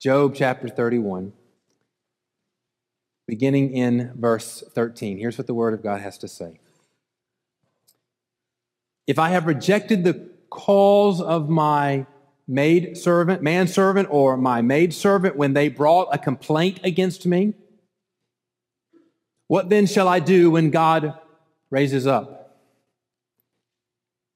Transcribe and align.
Job 0.00 0.36
chapter 0.36 0.68
31, 0.68 1.32
beginning 3.26 3.72
in 3.72 4.12
verse 4.14 4.62
13. 4.72 5.18
Here's 5.18 5.36
what 5.36 5.48
the 5.48 5.54
Word 5.54 5.74
of 5.74 5.82
God 5.82 6.00
has 6.00 6.16
to 6.18 6.28
say 6.28 6.60
If 9.08 9.18
I 9.18 9.30
have 9.30 9.46
rejected 9.46 10.04
the 10.04 10.30
calls 10.50 11.20
of 11.20 11.48
my 11.48 12.06
maid 12.46 12.96
servant, 12.96 13.42
manservant, 13.42 14.06
or 14.08 14.36
my 14.36 14.62
maid 14.62 14.94
servant 14.94 15.34
when 15.34 15.54
they 15.54 15.68
brought 15.68 16.14
a 16.14 16.18
complaint 16.18 16.78
against 16.84 17.26
me, 17.26 17.54
what 19.48 19.68
then 19.68 19.86
shall 19.86 20.06
I 20.06 20.20
do 20.20 20.52
when 20.52 20.70
God 20.70 21.18
raises 21.70 22.06
up? 22.06 22.56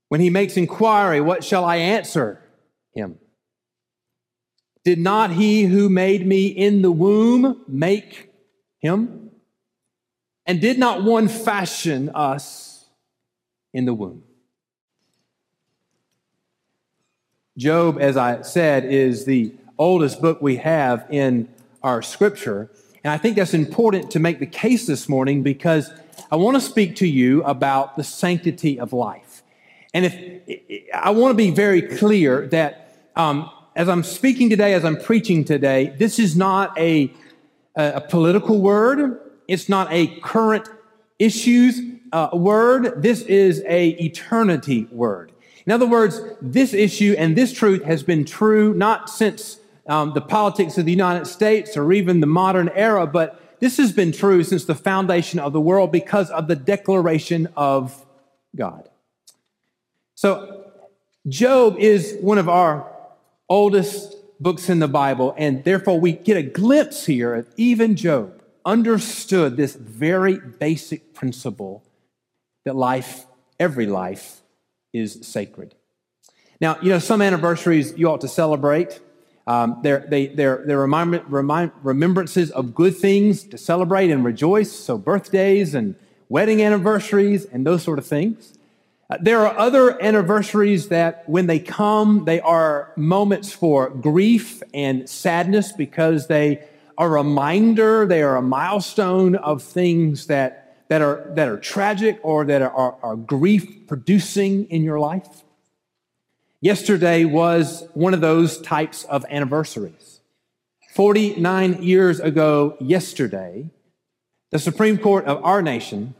When 0.08 0.20
he 0.20 0.28
makes 0.28 0.56
inquiry, 0.56 1.20
what 1.20 1.44
shall 1.44 1.64
I 1.64 1.76
answer 1.76 2.42
him? 2.92 3.18
Did 4.84 4.98
not 4.98 5.30
he 5.32 5.64
who 5.64 5.88
made 5.88 6.26
me 6.26 6.46
in 6.46 6.82
the 6.82 6.90
womb 6.90 7.62
make 7.68 8.30
him? 8.80 9.30
And 10.44 10.60
did 10.60 10.78
not 10.78 11.04
one 11.04 11.28
fashion 11.28 12.10
us 12.10 12.86
in 13.72 13.84
the 13.84 13.94
womb? 13.94 14.24
Job, 17.56 17.98
as 18.00 18.16
I 18.16 18.42
said, 18.42 18.84
is 18.84 19.24
the 19.24 19.52
oldest 19.78 20.20
book 20.20 20.42
we 20.42 20.56
have 20.56 21.06
in 21.10 21.48
our 21.82 22.02
scripture. 22.02 22.70
And 23.04 23.12
I 23.12 23.18
think 23.18 23.36
that's 23.36 23.54
important 23.54 24.10
to 24.12 24.18
make 24.18 24.38
the 24.38 24.46
case 24.46 24.86
this 24.86 25.08
morning 25.08 25.42
because 25.42 25.90
I 26.30 26.36
want 26.36 26.56
to 26.56 26.60
speak 26.60 26.96
to 26.96 27.06
you 27.06 27.42
about 27.44 27.96
the 27.96 28.04
sanctity 28.04 28.80
of 28.80 28.92
life. 28.92 29.42
And 29.94 30.06
if 30.06 30.88
I 30.94 31.10
want 31.10 31.32
to 31.32 31.36
be 31.36 31.50
very 31.50 31.82
clear 31.82 32.46
that 32.48 33.10
um, 33.14 33.50
as 33.74 33.88
I'm 33.88 34.02
speaking 34.02 34.50
today, 34.50 34.74
as 34.74 34.84
I'm 34.84 34.96
preaching 34.96 35.44
today, 35.44 35.94
this 35.98 36.18
is 36.18 36.36
not 36.36 36.78
a, 36.78 37.12
a 37.74 38.00
political 38.00 38.60
word. 38.60 39.20
It's 39.48 39.68
not 39.68 39.88
a 39.90 40.08
current 40.20 40.68
issues 41.18 41.80
uh, 42.12 42.30
word. 42.32 43.02
This 43.02 43.22
is 43.22 43.62
a 43.66 43.90
eternity 43.90 44.88
word. 44.90 45.32
In 45.64 45.72
other 45.72 45.86
words, 45.86 46.20
this 46.40 46.74
issue 46.74 47.14
and 47.16 47.36
this 47.36 47.52
truth 47.52 47.84
has 47.84 48.02
been 48.02 48.24
true 48.24 48.74
not 48.74 49.08
since 49.08 49.58
um, 49.86 50.12
the 50.12 50.20
politics 50.20 50.76
of 50.78 50.84
the 50.84 50.90
United 50.90 51.26
States 51.26 51.76
or 51.76 51.92
even 51.92 52.20
the 52.20 52.26
modern 52.26 52.68
era, 52.70 53.06
but 53.06 53.58
this 53.60 53.76
has 53.76 53.92
been 53.92 54.12
true 54.12 54.42
since 54.42 54.64
the 54.64 54.74
foundation 54.74 55.38
of 55.38 55.52
the 55.52 55.60
world 55.60 55.92
because 55.92 56.30
of 56.30 56.48
the 56.48 56.56
declaration 56.56 57.48
of 57.56 58.04
God. 58.56 58.88
So, 60.14 60.58
Job 61.28 61.76
is 61.78 62.16
one 62.20 62.38
of 62.38 62.48
our 62.48 62.91
oldest 63.52 64.16
books 64.40 64.70
in 64.70 64.78
the 64.78 64.88
Bible, 64.88 65.34
and 65.36 65.62
therefore 65.62 66.00
we 66.00 66.12
get 66.12 66.38
a 66.38 66.42
glimpse 66.42 67.04
here 67.04 67.34
of 67.34 67.46
even 67.58 67.96
Job 67.96 68.42
understood 68.64 69.58
this 69.58 69.74
very 69.74 70.38
basic 70.38 71.12
principle 71.12 71.84
that 72.64 72.74
life, 72.74 73.26
every 73.60 73.84
life, 73.84 74.40
is 74.94 75.18
sacred. 75.26 75.74
Now, 76.62 76.78
you 76.80 76.88
know, 76.88 76.98
some 76.98 77.20
anniversaries 77.20 77.92
you 77.94 78.08
ought 78.08 78.22
to 78.22 78.28
celebrate. 78.28 79.00
Um, 79.46 79.80
they're, 79.82 80.06
they, 80.08 80.28
they're, 80.28 80.62
they're 80.66 80.80
remind, 80.80 81.30
remind, 81.30 81.72
remembrances 81.82 82.50
of 82.52 82.74
good 82.74 82.96
things 82.96 83.44
to 83.44 83.58
celebrate 83.58 84.10
and 84.10 84.24
rejoice. 84.24 84.72
So, 84.72 84.96
birthdays 84.96 85.74
and 85.74 85.94
wedding 86.30 86.62
anniversaries 86.62 87.44
and 87.44 87.66
those 87.66 87.82
sort 87.82 87.98
of 87.98 88.06
things. 88.06 88.56
Uh, 89.12 89.18
there 89.20 89.46
are 89.46 89.58
other 89.58 90.02
anniversaries 90.02 90.88
that, 90.88 91.28
when 91.28 91.46
they 91.46 91.58
come, 91.58 92.24
they 92.24 92.40
are 92.40 92.94
moments 92.96 93.52
for 93.52 93.90
grief 93.90 94.62
and 94.72 95.06
sadness 95.06 95.70
because 95.70 96.28
they 96.28 96.66
are 96.96 97.08
a 97.08 97.22
reminder, 97.22 98.06
they 98.06 98.22
are 98.22 98.36
a 98.36 98.42
milestone 98.42 99.34
of 99.36 99.62
things 99.62 100.28
that, 100.28 100.86
that, 100.88 101.02
are, 101.02 101.30
that 101.34 101.46
are 101.46 101.58
tragic 101.58 102.18
or 102.22 102.46
that 102.46 102.62
are, 102.62 102.96
are 103.02 103.16
grief 103.16 103.86
producing 103.86 104.64
in 104.70 104.82
your 104.82 104.98
life. 104.98 105.44
Yesterday 106.62 107.26
was 107.26 107.86
one 107.92 108.14
of 108.14 108.22
those 108.22 108.62
types 108.62 109.04
of 109.04 109.26
anniversaries. 109.28 110.20
49 110.94 111.82
years 111.82 112.18
ago, 112.18 112.78
yesterday, 112.80 113.68
the 114.48 114.58
Supreme 114.58 114.96
Court 114.96 115.26
of 115.26 115.44
our 115.44 115.60
nation 115.60 116.14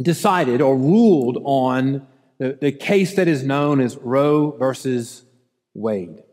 decided 0.00 0.60
or 0.60 0.76
ruled 0.76 1.38
on 1.44 2.06
the, 2.42 2.58
the 2.60 2.72
case 2.72 3.14
that 3.14 3.28
is 3.28 3.44
known 3.44 3.80
as 3.80 3.96
Roe 3.98 4.50
versus 4.50 5.22
Wade. 5.74 6.24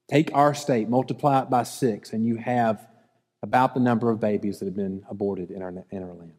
Take 0.09 0.31
our 0.35 0.55
state, 0.55 0.89
multiply 0.89 1.43
it 1.43 1.51
by 1.51 1.63
six, 1.63 2.13
and 2.13 2.27
you 2.27 2.37
have 2.37 2.87
about 3.43 3.75
the 3.75 3.81
number 3.81 4.11
of 4.11 4.21
babies 4.21 4.59
that 4.59 4.67
have 4.67 4.77
been 4.77 5.05
aborted 5.09 5.51
in 5.51 5.63
our, 5.63 5.73
in 5.91 6.03
our 6.03 6.15
land. 6.15 6.35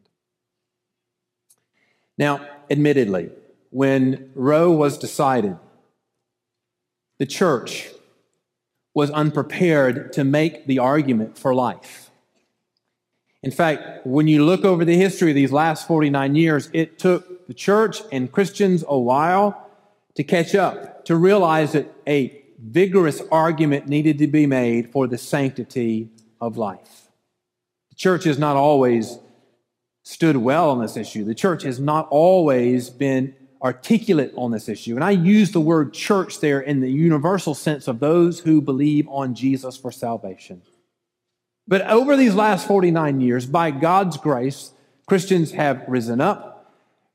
Now, 2.18 2.48
admittedly, 2.70 3.32
when 3.72 4.32
Roe 4.36 4.72
was 4.72 4.98
decided, 4.98 5.58
the 7.18 7.26
church 7.26 7.90
was 8.94 9.10
unprepared 9.12 10.14
to 10.14 10.24
make 10.24 10.68
the 10.68 10.80
argument 10.80 11.38
for 11.38 11.54
life. 11.54 12.12
In 13.42 13.52
fact, 13.52 14.06
when 14.06 14.28
you 14.28 14.46
look 14.46 14.64
over 14.64 14.86
the 14.86 14.96
history 14.96 15.32
of 15.32 15.36
these 15.36 15.52
last 15.52 15.88
49 15.88 16.36
years, 16.36 16.70
it 16.74 17.00
took 17.00 17.33
the 17.48 17.54
church 17.54 18.02
and 18.12 18.32
Christians 18.32 18.84
a 18.88 18.98
while 18.98 19.70
to 20.16 20.24
catch 20.24 20.56
up, 20.56 21.06
to 21.06 21.16
realize 21.16 21.74
that 21.74 21.94
a 22.08 22.44
vigorous 22.60 23.22
argument 23.32 23.88
needed 23.88 24.18
to 24.20 24.28
be 24.28 24.46
made 24.46 24.90
for 24.90 25.08
the 25.08 25.18
sanctity 25.18 26.10
of 26.40 26.58
life. 26.58 27.10
The 27.90 27.96
church 27.96 28.24
has 28.26 28.40
not 28.40 28.56
always 28.56 29.18
stood 30.04 30.38
well 30.38 30.70
on 30.70 30.82
this 30.82 30.98
issue. 30.98 31.24
The 31.24 31.36
church 31.36 31.64
has 31.64 31.80
not 31.80 32.08
always 32.10 32.90
been 32.90 33.36
articulate 33.62 34.34
on 34.36 34.52
this 34.52 34.68
issue. 34.68 34.96
And 34.96 35.04
I 35.04 35.12
use 35.12 35.52
the 35.52 35.62
word 35.62 35.94
church 35.94 36.42
there 36.42 36.60
in 36.60 36.82
the 36.82 36.92
universal 36.92 37.56
sense 37.56 37.88
of 37.88 38.00
those 38.00 38.42
who 38.42 38.62
believe 38.62 39.08
on 39.08 39.36
Jesus 39.36 39.78
for 39.78 39.92
salvation. 39.92 40.62
But 41.66 41.82
over 41.84 42.18
these 42.18 42.36
last 42.36 42.68
49 42.68 43.22
years, 43.22 43.46
by 43.46 43.72
God's 43.72 44.18
grace, 44.18 44.72
Christians 45.08 45.52
have 45.52 45.86
risen 45.88 46.20
up. 46.20 46.53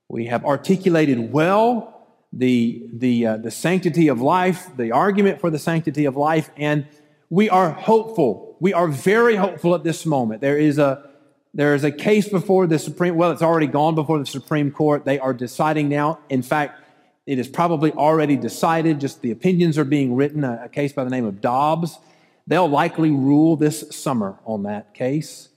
We 0.08 0.26
have 0.26 0.44
articulated 0.44 1.32
well 1.32 2.06
the, 2.32 2.88
the, 2.92 3.26
uh, 3.26 3.36
the 3.36 3.50
sanctity 3.50 4.08
of 4.08 4.20
life, 4.20 4.68
the 4.76 4.92
argument 4.92 5.40
for 5.40 5.50
the 5.50 5.58
sanctity 5.58 6.04
of 6.06 6.16
life, 6.16 6.50
and 6.56 6.86
we 7.30 7.50
are 7.50 7.70
hopeful. 7.70 8.56
We 8.60 8.72
are 8.72 8.88
very 8.88 9.36
hopeful 9.36 9.74
at 9.74 9.84
this 9.84 10.06
moment. 10.06 10.40
There 10.40 10.58
is 10.58 10.78
a 10.78 11.08
there 11.54 11.74
is 11.74 11.82
a 11.82 11.90
case 11.90 12.28
before 12.28 12.66
the 12.66 12.78
Supreme, 12.78 13.16
well, 13.16 13.30
it's 13.30 13.42
already 13.42 13.66
gone 13.66 13.94
before 13.94 14.18
the 14.18 14.26
Supreme 14.26 14.70
Court. 14.70 15.04
They 15.04 15.18
are 15.18 15.32
deciding 15.32 15.88
now. 15.88 16.20
In 16.28 16.42
fact, 16.42 16.82
it 17.26 17.38
is 17.38 17.48
probably 17.48 17.90
already 17.92 18.36
decided, 18.36 19.00
just 19.00 19.22
the 19.22 19.30
opinions 19.30 19.78
are 19.78 19.84
being 19.84 20.14
written, 20.14 20.44
a, 20.44 20.62
a 20.64 20.68
case 20.68 20.92
by 20.92 21.04
the 21.04 21.10
name 21.10 21.24
of 21.24 21.40
Dobbs. 21.40 21.98
They'll 22.46 22.68
likely 22.68 23.10
rule 23.10 23.56
this 23.56 23.84
summer 23.90 24.38
on 24.44 24.62
that 24.64 24.94
case. 24.94 25.48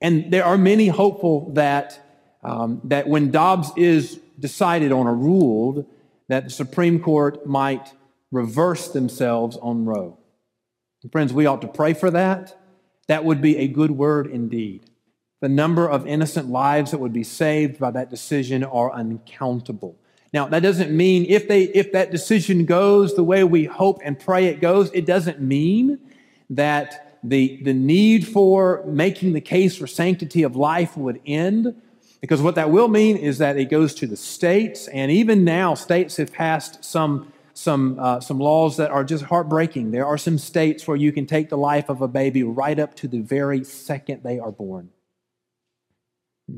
And 0.00 0.32
there 0.32 0.44
are 0.44 0.56
many 0.56 0.88
hopeful 0.88 1.52
that, 1.52 2.09
um, 2.42 2.80
that 2.84 3.08
when 3.08 3.30
Dobbs 3.30 3.70
is 3.76 4.20
decided 4.38 4.92
on 4.92 5.06
or 5.06 5.14
ruled, 5.14 5.86
that 6.28 6.44
the 6.44 6.50
Supreme 6.50 7.00
Court 7.00 7.46
might 7.46 7.92
reverse 8.30 8.88
themselves 8.88 9.56
on 9.56 9.84
Roe. 9.84 10.18
And 11.02 11.12
friends, 11.12 11.32
we 11.32 11.46
ought 11.46 11.62
to 11.62 11.68
pray 11.68 11.94
for 11.94 12.10
that. 12.10 12.56
That 13.08 13.24
would 13.24 13.40
be 13.40 13.56
a 13.56 13.68
good 13.68 13.90
word 13.90 14.26
indeed. 14.26 14.88
The 15.40 15.48
number 15.48 15.88
of 15.88 16.06
innocent 16.06 16.48
lives 16.48 16.90
that 16.90 16.98
would 16.98 17.12
be 17.12 17.24
saved 17.24 17.78
by 17.78 17.90
that 17.92 18.10
decision 18.10 18.62
are 18.62 18.92
uncountable. 18.92 19.98
Now, 20.32 20.46
that 20.48 20.62
doesn't 20.62 20.96
mean 20.96 21.26
if 21.28 21.48
they 21.48 21.64
if 21.64 21.92
that 21.92 22.12
decision 22.12 22.66
goes 22.66 23.16
the 23.16 23.24
way 23.24 23.42
we 23.42 23.64
hope 23.64 24.00
and 24.04 24.18
pray 24.18 24.46
it 24.46 24.60
goes, 24.60 24.90
it 24.92 25.06
doesn't 25.06 25.40
mean 25.40 25.98
that 26.50 27.18
the, 27.22 27.60
the 27.64 27.74
need 27.74 28.26
for 28.26 28.84
making 28.86 29.32
the 29.32 29.40
case 29.40 29.76
for 29.76 29.86
sanctity 29.86 30.42
of 30.42 30.56
life 30.56 30.96
would 30.96 31.20
end. 31.26 31.74
Because 32.20 32.42
what 32.42 32.54
that 32.56 32.70
will 32.70 32.88
mean 32.88 33.16
is 33.16 33.38
that 33.38 33.56
it 33.56 33.70
goes 33.70 33.94
to 33.94 34.06
the 34.06 34.16
states, 34.16 34.88
and 34.88 35.10
even 35.10 35.42
now, 35.44 35.74
states 35.74 36.16
have 36.16 36.32
passed 36.32 36.84
some 36.84 37.32
some, 37.60 37.98
uh, 37.98 38.20
some 38.20 38.38
laws 38.38 38.78
that 38.78 38.90
are 38.90 39.04
just 39.04 39.24
heartbreaking. 39.24 39.90
There 39.90 40.06
are 40.06 40.16
some 40.16 40.38
states 40.38 40.88
where 40.88 40.96
you 40.96 41.12
can 41.12 41.26
take 41.26 41.50
the 41.50 41.58
life 41.58 41.90
of 41.90 42.00
a 42.00 42.08
baby 42.08 42.42
right 42.42 42.78
up 42.78 42.94
to 42.96 43.08
the 43.08 43.20
very 43.20 43.64
second 43.64 44.22
they 44.22 44.38
are 44.38 44.50
born. 44.50 44.88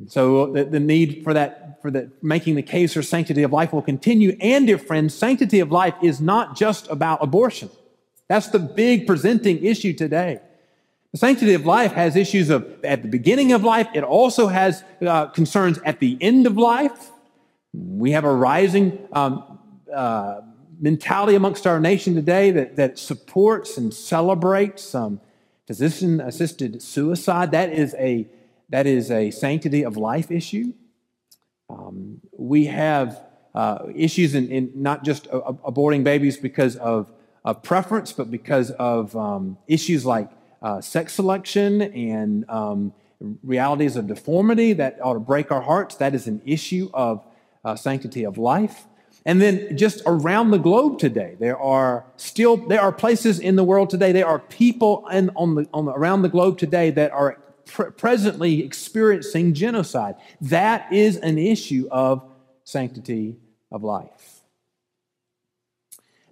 So 0.07 0.53
the, 0.53 0.65
the 0.65 0.81
need 0.81 1.23
for 1.25 1.35
that, 1.35 1.83
for 1.83 1.91
the, 1.91 2.13
making 2.23 2.55
the 2.55 2.63
case 2.63 2.95
for 2.95 3.03
sanctity 3.03 3.43
of 3.43 3.53
life 3.53 3.73
will 3.73 3.83
continue. 3.83 4.37
And, 4.41 4.67
dear 4.67 4.79
friends, 4.79 5.13
sanctity 5.13 5.61
of 5.61 5.73
life 5.73 5.95
is 6.03 6.21
not 6.21 6.57
just 6.57 6.89
about 6.89 7.23
abortion. 7.23 7.69
That's 8.29 8.49
the 8.49 8.61
big 8.61 9.07
presenting 9.07 9.65
issue 9.65 9.93
today. 9.93 10.41
The 11.13 11.19
sanctity 11.19 11.53
of 11.53 11.67
life 11.67 11.93
has 11.93 12.17
issues 12.17 12.49
of 12.49 12.83
at 12.83 13.03
the 13.03 13.09
beginning 13.09 13.53
of 13.53 13.63
life. 13.63 13.87
It 13.93 14.03
also 14.03 14.47
has 14.47 14.83
uh, 15.03 15.27
concerns 15.27 15.79
at 15.85 16.01
the 16.01 16.17
end 16.23 16.47
of 16.47 16.57
life. 16.57 17.11
We 17.75 18.13
have 18.13 18.25
a 18.25 18.35
rising 18.35 18.99
um, 19.13 19.59
uh, 19.95 20.41
mentality 20.81 21.35
amongst 21.35 21.67
our 21.67 21.79
nation 21.79 22.15
today 22.15 22.51
that, 22.53 22.77
that 22.77 22.99
supports 22.99 23.77
and 23.77 23.93
celebrates 23.93 24.95
um, 24.95 25.21
physician 25.67 26.19
assisted 26.19 26.83
suicide. 26.83 27.51
That 27.51 27.71
is 27.73 27.95
a 27.99 28.27
that 28.71 28.87
is 28.87 29.11
a 29.11 29.31
sanctity 29.31 29.85
of 29.85 29.99
life 29.99 30.31
issue. 30.31 30.73
Um, 31.69 32.23
we 32.39 32.67
have 32.67 33.23
uh, 33.55 33.81
issues 33.95 34.35
in, 34.35 34.51
in, 34.51 34.73
not 34.75 35.05
just 35.05 35.31
aborting 35.31 36.05
babies 36.05 36.39
because 36.39 36.77
of, 36.77 37.13
of, 37.45 37.63
preference, 37.63 38.13
but 38.13 38.31
because 38.31 38.71
of 38.73 39.15
um, 39.15 39.59
issues 39.69 40.07
like 40.07 40.31
uh, 40.63 40.81
sex 40.81 41.15
selection 41.15 41.83
and 41.83 42.49
um, 42.49 42.93
realities 43.43 43.97
of 43.97 44.07
deformity 44.07 44.73
that 44.75 44.99
ought 45.03 45.15
to 45.15 45.21
break 45.21 45.51
our 45.51 45.61
hearts. 45.61 45.97
That 45.97 46.15
is 46.15 46.27
an 46.27 46.41
issue 46.45 46.91
of 46.95 47.25
uh, 47.65 47.77
sanctity 47.77 48.25
of 48.25 48.39
life. 48.39 48.87
And 49.25 49.41
then 49.41 49.77
just 49.77 50.03
around 50.05 50.51
the 50.51 50.59
globe 50.59 50.99
today, 50.99 51.37
there 51.39 51.59
are 51.59 52.05
still 52.17 52.57
there 52.57 52.81
are 52.81 52.91
places 52.91 53.39
in 53.39 53.55
the 53.55 53.63
world 53.63 53.89
today. 53.91 54.11
There 54.11 54.27
are 54.27 54.41
people 54.41 55.07
in, 55.09 55.31
on 55.37 55.55
the, 55.55 55.69
on 55.73 55.85
the, 55.85 55.93
around 55.93 56.23
the 56.23 56.29
globe 56.29 56.59
today 56.59 56.91
that 56.91 57.13
are 57.13 57.39
presently 57.97 58.65
experiencing 58.65 59.55
genocide. 59.55 60.17
That 60.41 60.93
is 60.93 61.17
an 61.19 61.39
issue 61.39 61.87
of 61.91 62.25
sanctity 62.65 63.37
of 63.71 63.85
life. 63.85 64.32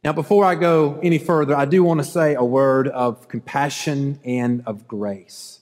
Now, 0.02 0.14
before 0.14 0.46
I 0.46 0.54
go 0.54 0.98
any 1.02 1.18
further, 1.18 1.54
I 1.54 1.66
do 1.66 1.84
want 1.84 2.00
to 2.00 2.04
say 2.04 2.34
a 2.34 2.44
word 2.44 2.88
of 2.88 3.28
compassion 3.28 4.18
and 4.24 4.62
of 4.64 4.88
grace. 4.88 5.60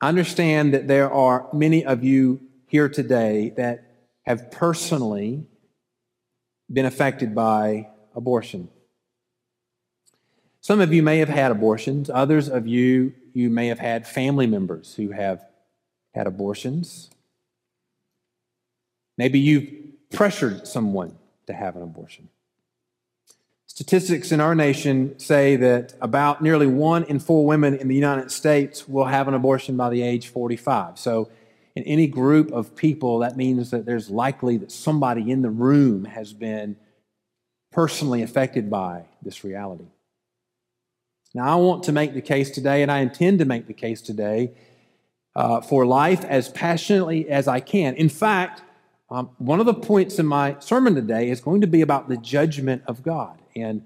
I 0.00 0.08
understand 0.08 0.72
that 0.72 0.88
there 0.88 1.12
are 1.12 1.46
many 1.52 1.84
of 1.84 2.02
you 2.02 2.40
here 2.68 2.88
today 2.88 3.52
that 3.56 3.84
have 4.22 4.50
personally 4.50 5.44
been 6.72 6.86
affected 6.86 7.34
by 7.34 7.88
abortion. 8.14 8.68
Some 10.60 10.80
of 10.80 10.92
you 10.92 11.02
may 11.02 11.18
have 11.18 11.28
had 11.28 11.50
abortions, 11.50 12.10
others 12.10 12.48
of 12.48 12.66
you 12.66 13.12
you 13.34 13.50
may 13.50 13.68
have 13.68 13.78
had 13.78 14.06
family 14.06 14.46
members 14.46 14.94
who 14.94 15.10
have 15.10 15.44
had 16.14 16.26
abortions. 16.26 17.10
Maybe 19.16 19.38
you've 19.38 19.68
pressured 20.10 20.66
someone 20.66 21.16
to 21.46 21.52
have 21.52 21.76
an 21.76 21.82
abortion. 21.82 22.28
Statistics 23.78 24.32
in 24.32 24.40
our 24.40 24.56
nation 24.56 25.16
say 25.20 25.54
that 25.54 25.94
about 26.00 26.42
nearly 26.42 26.66
one 26.66 27.04
in 27.04 27.20
four 27.20 27.46
women 27.46 27.76
in 27.76 27.86
the 27.86 27.94
United 27.94 28.32
States 28.32 28.88
will 28.88 29.04
have 29.04 29.28
an 29.28 29.34
abortion 29.34 29.76
by 29.76 29.88
the 29.88 30.02
age 30.02 30.26
45. 30.26 30.98
So, 30.98 31.30
in 31.76 31.84
any 31.84 32.08
group 32.08 32.50
of 32.50 32.74
people, 32.74 33.20
that 33.20 33.36
means 33.36 33.70
that 33.70 33.86
there's 33.86 34.10
likely 34.10 34.56
that 34.56 34.72
somebody 34.72 35.30
in 35.30 35.42
the 35.42 35.50
room 35.50 36.06
has 36.06 36.32
been 36.32 36.74
personally 37.70 38.20
affected 38.20 38.68
by 38.68 39.04
this 39.22 39.44
reality. 39.44 39.86
Now, 41.32 41.44
I 41.44 41.54
want 41.54 41.84
to 41.84 41.92
make 41.92 42.14
the 42.14 42.20
case 42.20 42.50
today, 42.50 42.82
and 42.82 42.90
I 42.90 42.98
intend 42.98 43.38
to 43.38 43.44
make 43.44 43.68
the 43.68 43.74
case 43.74 44.02
today 44.02 44.54
uh, 45.36 45.60
for 45.60 45.86
life 45.86 46.24
as 46.24 46.48
passionately 46.48 47.30
as 47.30 47.46
I 47.46 47.60
can. 47.60 47.94
In 47.94 48.08
fact, 48.08 48.60
um, 49.08 49.30
one 49.38 49.60
of 49.60 49.66
the 49.66 49.74
points 49.74 50.18
in 50.18 50.26
my 50.26 50.56
sermon 50.58 50.96
today 50.96 51.30
is 51.30 51.40
going 51.40 51.60
to 51.60 51.68
be 51.68 51.80
about 51.80 52.08
the 52.08 52.16
judgment 52.16 52.82
of 52.88 53.04
God. 53.04 53.38
And 53.62 53.82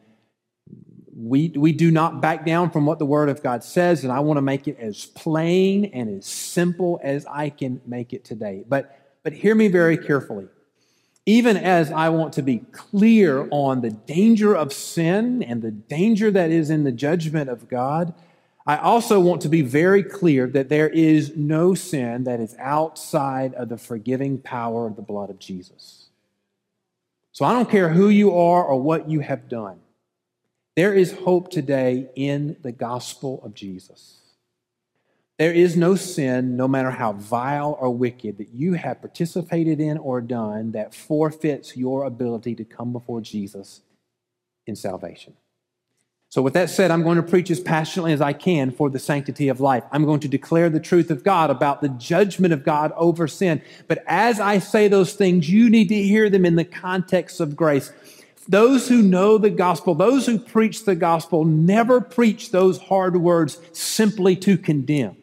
we, 1.15 1.51
we 1.51 1.73
do 1.73 1.91
not 1.91 2.21
back 2.21 2.47
down 2.47 2.71
from 2.71 2.87
what 2.87 2.99
the 2.99 3.07
Word 3.07 3.29
of 3.29 3.43
God 3.43 3.63
says, 3.63 4.03
and 4.05 4.13
I 4.13 4.21
want 4.21 4.39
to 4.39 4.43
make 4.43 4.67
it 4.67 4.79
as 4.79 5.05
plain 5.07 5.87
and 5.87 6.19
as 6.19 6.27
simple 6.27 7.01
as 7.03 7.27
I 7.27 7.51
can 7.51 7.81
make 7.87 8.13
it 8.13 8.25
today. 8.25 8.65
But, 8.67 8.99
but 9.23 9.33
hear 9.33 9.55
me 9.55 9.69
very 9.69 9.99
carefully 9.99 10.49
even 11.25 11.57
as 11.57 11.93
I 11.93 12.09
want 12.09 12.33
to 12.35 12.43
be 12.43 12.59
clear 12.73 13.47
on 13.51 13.81
the 13.81 13.91
danger 13.91 14.57
of 14.57 14.73
sin 14.73 15.43
and 15.43 15.63
the 15.63 15.71
danger 15.71 16.31
that 16.33 16.51
is 16.51 16.69
in 16.69 16.83
the 16.83 16.93
judgment 16.93 17.49
of 17.49 17.69
God, 17.69 18.13
I 18.67 18.77
also 18.77 19.21
want 19.21 19.41
to 19.43 19.49
be 19.49 19.63
very 19.63 20.03
clear 20.03 20.47
that 20.49 20.69
there 20.69 20.89
is 20.89 21.37
no 21.37 21.75
sin 21.75 22.25
that 22.25 22.41
is 22.41 22.57
outside 22.59 23.55
of 23.55 23.69
the 23.69 23.77
forgiving 23.77 24.39
power 24.39 24.87
of 24.87 24.97
the 24.97 25.03
blood 25.03 25.31
of 25.31 25.39
Jesus. 25.39 26.02
So 27.33 27.47
I 27.47 27.53
don't 27.55 27.71
care 27.71 27.89
who 27.89 28.09
you 28.09 28.37
are 28.37 28.65
or 28.65 28.81
what 28.81 29.09
you 29.09 29.21
have 29.21 29.49
done. 29.49 29.81
There 30.77 30.95
is 30.95 31.13
hope 31.13 31.51
today 31.51 32.09
in 32.15 32.57
the 32.63 32.73
gospel 32.73 33.43
of 33.43 33.55
Jesus. 33.55 34.19
There 35.39 35.53
is 35.53 35.77
no 35.77 35.97
sin, 35.97 36.57
no 36.57 36.69
matter 36.69 36.91
how 36.91 37.15
vile 37.15 37.77
or 37.81 37.91
wicked, 37.91 38.39
that 38.39 38.51
you 38.51 38.75
have 38.75 39.01
participated 39.01 39.81
in 39.81 39.99
or 39.99 40.21
done 40.21 40.73
that 40.73 40.95
forfeits 40.95 41.77
your 41.77 42.05
ability 42.05 42.55
to 42.57 42.65
come 42.65 42.93
before 42.93 43.21
Jesus 43.21 43.81
in 44.67 44.77
salvation. 44.77 45.35
So, 46.33 46.41
with 46.41 46.55
that 46.55 46.71
said, 46.71 46.91
I'm 46.91 47.03
going 47.03 47.19
to 47.19 47.23
preach 47.23 47.51
as 47.51 47.61
passionately 47.61 48.15
as 48.15 48.23
I 48.23 48.33
can 48.33 48.71
for 48.71 48.89
the 48.89 48.99
sanctity 48.99 49.49
of 49.49 49.61
life. 49.61 49.85
I'm 49.93 50.07
going 50.07 50.21
to 50.21 50.29
declare 50.29 50.71
the 50.71 50.81
truth 50.81 51.11
of 51.11 51.23
God 51.23 51.51
about 51.51 51.83
the 51.83 51.91
judgment 51.91 52.55
of 52.55 52.65
God 52.65 52.91
over 52.97 53.29
sin. 53.29 53.61
But 53.87 54.03
as 54.07 54.41
I 54.41 54.59
say 54.59 54.89
those 54.89 55.13
things, 55.13 55.51
you 55.51 55.69
need 55.69 55.91
to 55.91 56.03
hear 56.03 56.31
them 56.31 56.47
in 56.47 56.57
the 56.57 56.65
context 56.65 57.39
of 57.39 57.55
grace. 57.55 57.93
Those 58.49 58.89
who 58.89 59.03
know 59.03 59.37
the 59.37 59.51
gospel, 59.51 59.95
those 59.95 60.25
who 60.25 60.39
preach 60.39 60.87
the 60.87 60.95
gospel, 60.95 61.45
never 61.45 62.01
preach 62.01 62.51
those 62.51 62.79
hard 62.79 63.19
words 63.19 63.61
simply 63.73 64.35
to 64.37 64.57
condemn. 64.57 65.19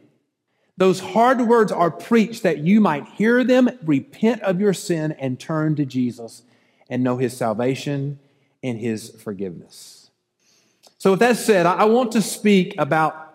Those 0.77 0.99
hard 0.99 1.41
words 1.41 1.71
are 1.71 1.89
preached 1.89 2.43
that 2.43 2.59
you 2.59 2.79
might 2.81 3.07
hear 3.07 3.43
them, 3.43 3.71
repent 3.83 4.43
of 4.43 4.61
your 4.61 4.75
sin, 4.75 5.13
and 5.13 5.39
turn 5.39 5.75
to 5.77 5.85
Jesus 5.85 6.43
and 6.87 7.03
know 7.03 7.17
his 7.17 7.35
salvation 7.35 8.19
and 8.61 8.77
his 8.77 9.09
forgiveness. 9.09 9.98
So, 10.99 11.11
with 11.11 11.21
that 11.21 11.37
said, 11.37 11.65
I 11.65 11.85
want 11.85 12.11
to 12.11 12.21
speak 12.21 12.75
about, 12.77 13.33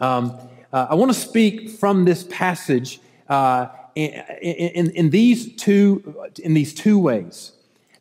um, 0.00 0.36
uh, 0.72 0.88
I 0.90 0.96
want 0.96 1.12
to 1.12 1.18
speak 1.18 1.70
from 1.70 2.04
this 2.04 2.24
passage 2.24 2.98
uh, 3.28 3.68
in, 3.94 4.10
in, 4.42 4.90
in, 4.90 5.10
these 5.10 5.54
two, 5.54 6.16
in 6.42 6.54
these 6.54 6.74
two 6.74 6.98
ways. 6.98 7.52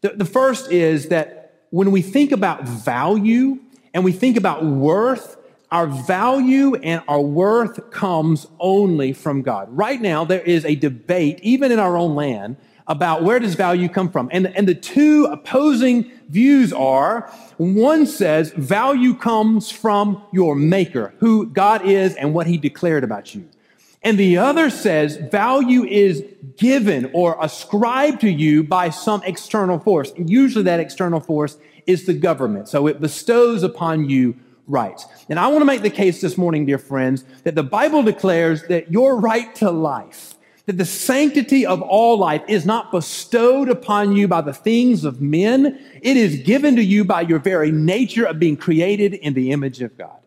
The, 0.01 0.09
the 0.09 0.25
first 0.25 0.71
is 0.71 1.09
that 1.09 1.59
when 1.69 1.91
we 1.91 2.01
think 2.01 2.31
about 2.31 2.63
value 2.63 3.59
and 3.93 4.03
we 4.03 4.11
think 4.11 4.35
about 4.35 4.65
worth, 4.65 5.37
our 5.71 5.85
value 5.85 6.73
and 6.77 7.03
our 7.07 7.21
worth 7.21 7.91
comes 7.91 8.47
only 8.59 9.13
from 9.13 9.43
God. 9.43 9.67
Right 9.69 10.01
now, 10.01 10.25
there 10.25 10.41
is 10.41 10.65
a 10.65 10.73
debate, 10.73 11.39
even 11.43 11.71
in 11.71 11.77
our 11.77 11.97
own 11.97 12.15
land, 12.15 12.57
about 12.87 13.21
where 13.21 13.37
does 13.39 13.53
value 13.53 13.89
come 13.89 14.09
from. 14.09 14.27
And, 14.31 14.47
and 14.47 14.67
the 14.67 14.73
two 14.73 15.25
opposing 15.25 16.11
views 16.29 16.73
are 16.73 17.31
one 17.57 18.05
says 18.05 18.51
value 18.51 19.13
comes 19.13 19.71
from 19.71 20.21
your 20.31 20.55
maker, 20.55 21.13
who 21.19 21.47
God 21.47 21.85
is 21.85 22.15
and 22.15 22.33
what 22.33 22.47
he 22.47 22.57
declared 22.57 23.03
about 23.03 23.33
you. 23.33 23.47
And 24.03 24.17
the 24.17 24.37
other 24.37 24.69
says 24.69 25.17
value 25.17 25.83
is 25.83 26.23
given 26.55 27.09
or 27.13 27.37
ascribed 27.41 28.21
to 28.21 28.29
you 28.29 28.63
by 28.63 28.89
some 28.89 29.21
external 29.23 29.79
force. 29.79 30.11
Usually 30.17 30.63
that 30.65 30.79
external 30.79 31.19
force 31.19 31.57
is 31.87 32.05
the 32.05 32.13
government. 32.13 32.69
So 32.69 32.87
it 32.87 33.01
bestows 33.01 33.63
upon 33.63 34.09
you 34.09 34.35
rights. 34.67 35.05
And 35.29 35.39
I 35.39 35.47
want 35.47 35.59
to 35.61 35.65
make 35.65 35.81
the 35.81 35.89
case 35.89 36.21
this 36.21 36.37
morning, 36.37 36.65
dear 36.65 36.77
friends, 36.77 37.23
that 37.43 37.55
the 37.55 37.63
Bible 37.63 38.03
declares 38.03 38.63
that 38.67 38.91
your 38.91 39.19
right 39.19 39.53
to 39.55 39.71
life, 39.71 40.35
that 40.67 40.77
the 40.77 40.85
sanctity 40.85 41.65
of 41.65 41.81
all 41.81 42.17
life 42.17 42.43
is 42.47 42.65
not 42.65 42.91
bestowed 42.91 43.69
upon 43.69 44.15
you 44.15 44.27
by 44.27 44.41
the 44.41 44.53
things 44.53 45.05
of 45.05 45.21
men. 45.21 45.79
It 46.01 46.17
is 46.17 46.39
given 46.39 46.75
to 46.75 46.83
you 46.83 47.05
by 47.05 47.21
your 47.21 47.39
very 47.39 47.71
nature 47.71 48.25
of 48.25 48.37
being 48.37 48.57
created 48.57 49.13
in 49.13 49.33
the 49.33 49.51
image 49.51 49.81
of 49.81 49.97
God. 49.97 50.19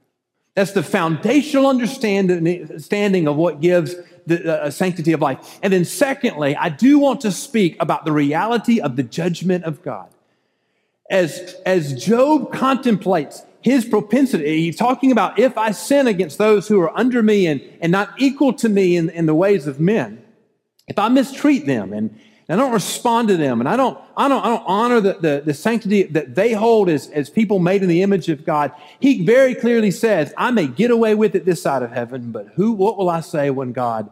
That's 0.55 0.73
the 0.73 0.83
foundational 0.83 1.67
understanding 1.67 3.29
of 3.29 3.37
what 3.37 3.61
gives 3.61 3.95
the 4.27 4.63
uh, 4.63 4.71
sanctity 4.71 5.13
of 5.13 5.21
life. 5.21 5.61
And 5.63 5.73
then, 5.73 5.85
secondly, 5.85 6.57
I 6.57 6.71
do 6.71 6.99
want 6.99 7.21
to 7.21 7.33
speak 7.33 7.77
about 7.79 8.07
the 8.07 8.13
reality 8.13 8.81
of 8.81 8.97
the 8.97 9.03
judgment 9.03 9.65
of 9.65 9.83
God. 9.83 10.09
As, 11.11 11.57
as 11.67 12.03
Job 12.03 12.53
contemplates 12.53 13.45
his 13.61 13.85
propensity, 13.85 14.63
he's 14.63 14.77
talking 14.77 15.13
about 15.13 15.39
if 15.39 15.59
I 15.59 15.73
sin 15.73 16.07
against 16.07 16.39
those 16.39 16.67
who 16.67 16.81
are 16.81 16.97
under 16.99 17.23
me 17.23 17.47
and, 17.47 17.61
and 17.83 17.93
not 17.93 18.11
equal 18.19 18.55
to 18.55 18.71
me 18.71 18.97
in, 18.97 19.11
in 19.11 19.27
the 19.27 19.35
ways 19.35 19.67
of 19.67 19.79
men, 19.79 20.23
if 20.91 20.99
I 20.99 21.09
mistreat 21.09 21.67
them 21.67 21.93
and, 21.93 22.19
and 22.49 22.61
I 22.61 22.65
don't 22.65 22.73
respond 22.73 23.29
to 23.29 23.37
them 23.37 23.61
and 23.61 23.69
I 23.69 23.77
don't, 23.77 23.97
I 24.17 24.27
don't, 24.27 24.45
I 24.45 24.49
don't 24.49 24.65
honor 24.67 25.01
the, 25.01 25.13
the, 25.15 25.43
the 25.47 25.55
sanctity 25.55 26.03
that 26.03 26.35
they 26.35 26.53
hold 26.53 26.89
as, 26.91 27.09
as 27.11 27.31
people 27.31 27.61
made 27.61 27.83
in 27.83 27.89
the 27.89 28.03
image 28.03 28.29
of 28.29 28.45
God, 28.45 28.73
he 28.99 29.25
very 29.25 29.55
clearly 29.55 29.93
says, 29.93 30.35
I 30.37 30.51
may 30.51 30.67
get 30.67 30.91
away 30.91 31.15
with 31.15 31.37
it 31.37 31.45
this 31.45 31.63
side 31.63 31.85
of 31.85 31.93
heaven, 31.93 32.33
but 32.33 32.49
who, 32.57 32.73
what 32.73 32.99
will 32.99 33.09
I 33.09 33.21
say 33.21 33.51
when 33.51 33.73
God 33.73 34.11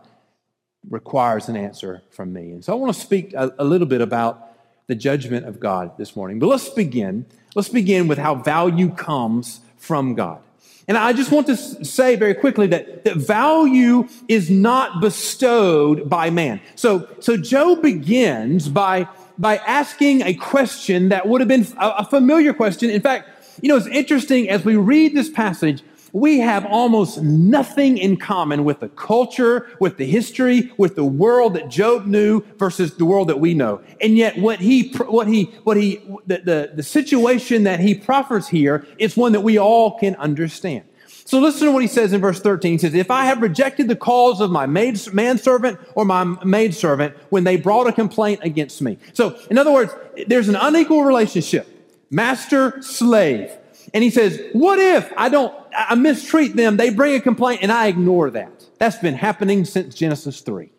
requires 0.88 1.48
an 1.48 1.56
answer 1.56 2.02
from 2.10 2.32
me? 2.32 2.52
And 2.52 2.64
so 2.64 2.72
I 2.72 2.76
want 2.76 2.94
to 2.94 3.00
speak 3.00 3.34
a, 3.34 3.52
a 3.58 3.64
little 3.64 3.88
bit 3.88 4.00
about 4.00 4.54
the 4.86 4.94
judgment 4.94 5.46
of 5.46 5.58
God 5.58 5.98
this 5.98 6.14
morning. 6.14 6.38
But 6.38 6.46
let's 6.46 6.68
begin. 6.68 7.26
Let's 7.56 7.68
begin 7.68 8.06
with 8.06 8.18
how 8.18 8.36
value 8.36 8.90
comes 8.90 9.60
from 9.78 10.14
God. 10.14 10.40
And 10.88 10.96
I 10.96 11.12
just 11.12 11.30
want 11.30 11.46
to 11.48 11.56
say 11.56 12.16
very 12.16 12.34
quickly 12.34 12.66
that, 12.68 13.04
that 13.04 13.16
value 13.16 14.08
is 14.26 14.50
not 14.50 15.02
bestowed 15.02 16.08
by 16.08 16.30
man. 16.30 16.62
So, 16.76 17.06
so 17.20 17.36
Job 17.36 17.82
begins 17.82 18.70
by, 18.70 19.06
by 19.36 19.58
asking 19.58 20.22
a 20.22 20.32
question 20.32 21.10
that 21.10 21.28
would 21.28 21.42
have 21.42 21.48
been 21.48 21.66
a, 21.78 21.88
a 21.98 22.04
familiar 22.06 22.54
question. 22.54 22.88
In 22.88 23.02
fact, 23.02 23.28
you 23.60 23.68
know, 23.68 23.76
it's 23.76 23.86
interesting 23.88 24.48
as 24.48 24.64
we 24.64 24.76
read 24.76 25.14
this 25.14 25.28
passage, 25.28 25.82
we 26.12 26.38
have 26.40 26.64
almost 26.66 27.22
nothing 27.22 27.98
in 27.98 28.16
common 28.16 28.64
with 28.64 28.80
the 28.80 28.88
culture, 28.90 29.68
with 29.80 29.96
the 29.96 30.06
history, 30.06 30.72
with 30.76 30.96
the 30.96 31.04
world 31.04 31.54
that 31.54 31.68
Job 31.68 32.06
knew 32.06 32.42
versus 32.56 32.94
the 32.94 33.04
world 33.04 33.28
that 33.28 33.40
we 33.40 33.54
know. 33.54 33.80
And 34.00 34.16
yet 34.16 34.38
what 34.38 34.60
he, 34.60 34.90
what 34.92 35.28
he, 35.28 35.44
what 35.64 35.76
he, 35.76 36.00
the, 36.26 36.38
the, 36.38 36.72
the 36.76 36.82
situation 36.82 37.64
that 37.64 37.80
he 37.80 37.94
proffers 37.94 38.48
here 38.48 38.86
is 38.98 39.16
one 39.16 39.32
that 39.32 39.40
we 39.40 39.58
all 39.58 39.98
can 39.98 40.14
understand. 40.16 40.84
So 41.28 41.40
listen 41.40 41.66
to 41.66 41.72
what 41.72 41.82
he 41.82 41.88
says 41.88 42.14
in 42.14 42.22
verse 42.22 42.40
13. 42.40 42.72
He 42.72 42.78
says, 42.78 42.94
If 42.94 43.10
I 43.10 43.26
have 43.26 43.42
rejected 43.42 43.86
the 43.86 43.96
cause 43.96 44.40
of 44.40 44.50
my 44.50 44.64
maid, 44.64 44.98
manservant 45.12 45.78
or 45.94 46.06
my 46.06 46.24
maidservant 46.42 47.14
when 47.28 47.44
they 47.44 47.56
brought 47.56 47.86
a 47.86 47.92
complaint 47.92 48.40
against 48.42 48.80
me. 48.80 48.96
So, 49.12 49.38
in 49.50 49.58
other 49.58 49.70
words, 49.70 49.94
there's 50.26 50.48
an 50.48 50.56
unequal 50.56 51.04
relationship. 51.04 51.68
Master, 52.10 52.80
slave. 52.80 53.50
And 53.92 54.02
he 54.02 54.10
says, 54.10 54.40
what 54.52 54.78
if 54.78 55.12
I 55.16 55.28
don't, 55.28 55.54
I 55.74 55.94
mistreat 55.94 56.56
them, 56.56 56.76
they 56.76 56.90
bring 56.90 57.14
a 57.14 57.20
complaint 57.20 57.62
and 57.62 57.72
I 57.72 57.86
ignore 57.86 58.30
that? 58.30 58.66
That's 58.78 58.98
been 58.98 59.14
happening 59.14 59.64
since 59.64 59.94
Genesis 59.94 60.40
3. 60.40 60.70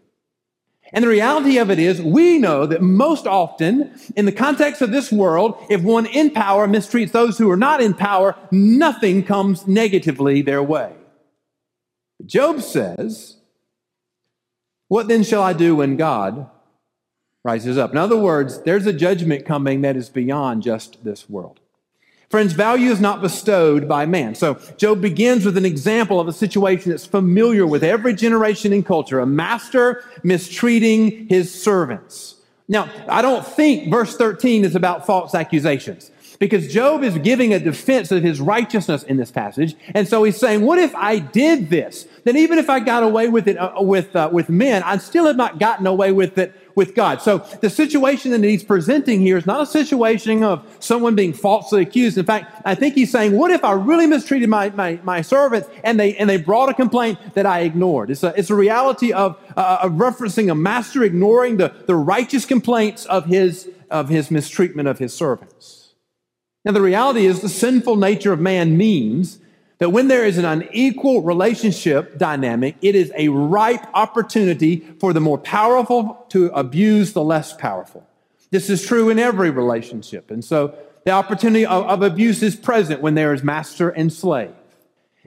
And 0.92 1.04
the 1.04 1.10
reality 1.10 1.58
of 1.58 1.70
it 1.70 1.78
is, 1.78 2.02
we 2.02 2.40
know 2.40 2.66
that 2.66 2.82
most 2.82 3.28
often, 3.28 3.94
in 4.16 4.26
the 4.26 4.32
context 4.32 4.82
of 4.82 4.92
this 4.92 5.12
world, 5.12 5.56
if 5.70 5.82
one 5.82 6.08
in 6.08 6.32
power 6.32 6.68
mistreats 6.68 7.12
those 7.12 7.38
who 7.38 7.50
are 7.52 7.58
not 7.58 7.82
in 7.82 7.94
power, 7.94 8.36
nothing 8.52 9.24
comes 9.24 9.68
negatively 9.68 10.42
their 10.42 10.64
way. 10.64 10.94
Job 12.26 12.62
says, 12.62 13.38
What 14.88 15.08
then 15.08 15.24
shall 15.24 15.44
I 15.44 15.54
do 15.54 15.76
when 15.76 15.96
God 15.96 16.50
rises 17.44 17.78
up? 17.78 17.92
In 17.92 17.98
other 17.98 18.18
words, 18.18 18.64
there's 18.64 18.88
a 18.88 18.94
judgment 18.94 19.46
coming 19.46 19.82
that 19.82 19.96
is 19.96 20.10
beyond 20.10 20.64
just 20.64 21.04
this 21.04 21.30
world. 21.30 21.60
Friends, 22.30 22.54
value 22.54 22.92
is 22.92 23.00
not 23.00 23.22
bestowed 23.22 23.88
by 23.88 24.06
man. 24.06 24.36
So 24.36 24.60
Job 24.78 25.02
begins 25.02 25.46
with 25.46 25.58
an 25.58 25.66
example 25.66 26.20
of 26.20 26.28
a 26.28 26.34
situation 26.34 26.92
that's 26.92 27.06
familiar 27.06 27.66
with 27.66 27.84
every 27.84 28.14
generation 28.14 28.72
and 28.72 28.86
culture, 28.86 29.20
a 29.20 29.26
master 29.26 30.04
mistreating 30.22 31.28
his 31.28 31.52
servants. 31.52 32.36
Now, 32.68 32.88
I 33.08 33.24
don't 33.24 33.44
think 33.44 33.90
verse 33.90 34.16
13 34.16 34.64
is 34.64 34.76
about 34.76 35.08
false 35.08 35.34
accusations 35.34 36.12
because 36.38 36.72
Job 36.72 37.04
is 37.04 37.18
giving 37.18 37.52
a 37.52 37.60
defense 37.60 38.12
of 38.12 38.22
his 38.22 38.40
righteousness 38.40 39.02
in 39.02 39.18
this 39.18 39.32
passage. 39.32 39.76
And 39.96 40.08
so 40.08 40.24
he's 40.24 40.38
saying, 40.38 40.62
what 40.62 40.78
if 40.78 40.94
I 40.96 41.18
did 41.18 41.72
this? 41.72 42.08
Then 42.26 42.38
even 42.38 42.60
if 42.60 42.70
I 42.70 42.80
got 42.80 43.02
away 43.02 43.28
with 43.28 43.48
it 43.48 43.58
uh, 43.58 43.74
with, 43.80 44.16
uh, 44.16 44.30
with 44.32 44.50
men, 44.50 44.84
I 44.84 44.98
still 44.98 45.26
have 45.26 45.36
not 45.36 45.60
gotten 45.60 45.88
away 45.88 46.12
with 46.12 46.38
it 46.38 46.54
with 46.80 46.96
God. 46.96 47.22
So 47.22 47.40
the 47.60 47.70
situation 47.70 48.32
that 48.32 48.42
he's 48.42 48.64
presenting 48.64 49.20
here 49.20 49.38
is 49.38 49.46
not 49.46 49.62
a 49.62 49.66
situation 49.66 50.44
of 50.44 50.66
someone 50.80 51.14
being 51.14 51.34
falsely 51.34 51.82
accused. 51.84 52.18
In 52.18 52.26
fact, 52.26 52.62
I 52.64 52.74
think 52.74 52.96
he's 52.96 53.12
saying, 53.12 53.38
what 53.38 53.52
if 53.52 53.64
I 53.66 53.74
really 53.74 54.08
mistreated 54.08 54.48
my, 54.48 54.70
my, 54.70 54.98
my 55.04 55.22
servants 55.22 55.68
and 55.84 56.00
they, 56.00 56.16
and 56.16 56.30
they 56.30 56.38
brought 56.38 56.70
a 56.70 56.74
complaint 56.74 57.20
that 57.36 57.46
I 57.46 57.60
ignored? 57.60 58.10
It's 58.10 58.24
a, 58.24 58.34
it's 58.40 58.50
a 58.50 58.56
reality 58.56 59.12
of, 59.12 59.38
uh, 59.58 59.80
of 59.84 59.92
referencing 59.92 60.50
a 60.50 60.56
master 60.56 61.04
ignoring 61.04 61.58
the, 61.58 61.74
the 61.86 61.96
righteous 61.96 62.46
complaints 62.46 63.06
of 63.06 63.26
his, 63.26 63.70
of 63.92 64.08
his 64.08 64.32
mistreatment 64.32 64.88
of 64.88 64.98
his 65.00 65.14
servants. 65.14 65.94
Now, 66.64 66.72
the 66.72 66.82
reality 66.82 67.26
is 67.26 67.42
the 67.42 67.50
sinful 67.50 67.98
nature 67.98 68.32
of 68.32 68.40
man 68.40 68.78
means 68.78 69.40
that 69.80 69.90
when 69.90 70.10
there 70.10 70.26
is 70.26 70.38
an 70.38 70.46
unequal 70.46 71.22
relationship 71.22 72.18
dynamic, 72.18 72.76
it 72.82 72.96
is 72.96 73.12
a 73.16 73.30
ripe 73.30 73.86
opportunity 73.94 74.82
for 75.00 75.14
the 75.14 75.22
more 75.22 75.38
powerful 75.38 76.26
to 76.30 76.48
abuse 76.48 77.14
the 77.14 77.24
less 77.24 77.54
powerful. 77.54 78.06
This 78.52 78.70
is 78.70 78.86
true 78.86 79.10
in 79.10 79.20
every 79.20 79.50
relationship. 79.50 80.32
And 80.32 80.44
so 80.44 80.76
the 81.06 81.12
opportunity 81.12 81.66
of, 81.66 81.86
of 81.86 82.02
abuse 82.02 82.44
is 82.44 82.56
present 82.56 83.02
when 83.02 83.16
there 83.16 83.34
is 83.34 83.44
master 83.44 83.90
and 83.90 84.12
slave. 84.12 84.54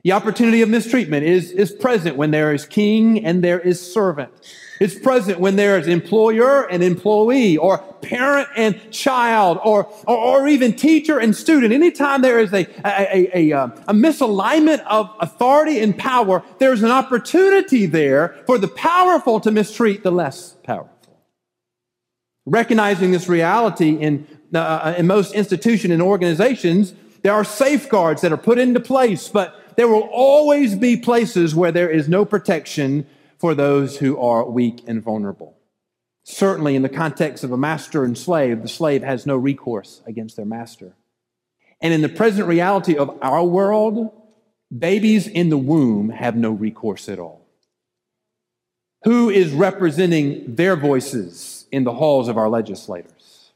The 0.04 0.12
opportunity 0.12 0.62
of 0.62 0.68
mistreatment 0.68 1.25
is, 1.25 1.52
is 1.52 1.71
present 1.71 2.16
when 2.16 2.32
there 2.32 2.52
is 2.52 2.66
king 2.66 3.25
and 3.25 3.42
there 3.42 3.61
is 3.61 3.80
servant. 3.80 4.32
It's 4.80 4.99
present 4.99 5.38
when 5.38 5.54
there 5.54 5.78
is 5.78 5.87
employer 5.87 6.68
and 6.68 6.82
employee, 6.82 7.56
or 7.56 7.78
parent 7.78 8.49
and 8.56 8.90
child, 8.90 9.61
or, 9.62 9.87
or, 10.09 10.16
or 10.16 10.49
even 10.49 10.73
teacher 10.75 11.21
and 11.21 11.37
student. 11.37 11.73
Anytime 11.73 12.21
there 12.21 12.40
is 12.40 12.52
a, 12.52 12.66
a, 12.85 13.30
a, 13.35 13.52
a, 13.52 13.52
uh, 13.52 13.66
a 13.87 13.94
misalignment 13.94 14.80
of 14.87 15.09
authority 15.21 15.78
and 15.78 15.97
power, 15.97 16.42
there's 16.59 16.82
an 16.82 16.90
opportunity 16.90 17.87
there 17.87 18.42
for 18.44 18.59
the 18.59 18.66
powerful 18.66 19.38
to 19.38 19.52
mistreat 19.52 20.02
the 20.02 20.11
less 20.11 20.56
powerful. 20.64 20.90
Recognizing 22.44 23.12
this 23.12 23.28
reality 23.28 23.90
in, 23.90 24.26
uh, 24.52 24.59
uh 24.59 24.94
in 24.99 25.06
most 25.06 25.32
institutions 25.32 25.92
and 25.92 26.02
organizations, 26.02 26.92
there 27.23 27.32
are 27.32 27.44
safeguards 27.44 28.21
that 28.23 28.32
are 28.32 28.37
put 28.37 28.59
into 28.59 28.80
place, 28.80 29.28
but 29.28 29.62
there 29.76 29.88
will 29.88 30.09
always 30.12 30.75
be 30.75 30.97
places 30.97 31.55
where 31.55 31.73
there 31.73 31.91
is 31.91 32.09
no 32.09 32.25
protection 32.25 33.07
for 33.38 33.55
those 33.55 33.99
who 33.99 34.19
are 34.19 34.49
weak 34.49 34.83
and 34.87 35.02
vulnerable. 35.02 35.57
Certainly, 36.25 36.76
in 36.76 36.83
the 36.83 36.88
context 36.88 37.43
of 37.43 37.50
a 37.50 37.57
master 37.57 38.05
and 38.05 38.17
slave, 38.17 38.62
the 38.62 38.69
slave 38.69 39.02
has 39.02 39.26
no 39.26 39.37
recourse 39.37 40.00
against 40.07 40.37
their 40.37 40.47
master. 40.47 40.95
And 41.81 41.93
in 41.93 42.00
the 42.00 42.09
present 42.09 42.47
reality 42.47 42.97
of 42.97 43.19
our 43.21 43.45
world, 43.45 44.12
babies 44.76 45.26
in 45.26 45.49
the 45.49 45.59
womb 45.59 46.11
have 46.11 46.37
no 46.37 46.50
recourse 46.52 47.09
at 47.09 47.19
all. 47.19 47.45
Who 49.02 49.31
is 49.31 49.52
representing 49.52 50.55
their 50.55 50.76
voices 50.76 51.67
in 51.73 51.83
the 51.83 51.95
halls 51.95 52.29
of 52.29 52.38
our 52.38 52.49
legislators? 52.49 53.50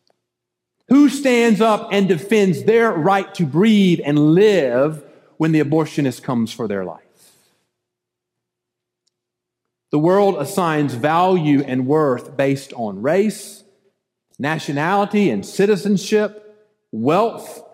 Who 0.89 1.09
stands 1.09 1.61
up 1.61 1.91
and 1.93 2.09
defends 2.09 2.65
their 2.65 2.91
right 2.91 3.33
to 3.35 3.47
breathe 3.47 4.01
and 4.05 4.35
live 4.35 5.05
when 5.39 5.53
the 5.53 5.61
abortionist 5.61 6.23
comes 6.23 6.53
for 6.53 6.69
their 6.69 6.85
life? 6.85 7.03
The 9.91 9.99
world 9.99 10.37
assigns 10.37 10.95
value 10.95 11.63
and 11.63 11.87
worth 11.87 12.37
based 12.37 12.73
on 12.75 13.03
race, 13.03 13.65
nationality 14.39 15.31
and 15.31 15.47
citizenship, 15.47 16.67
wealth, 16.93 17.65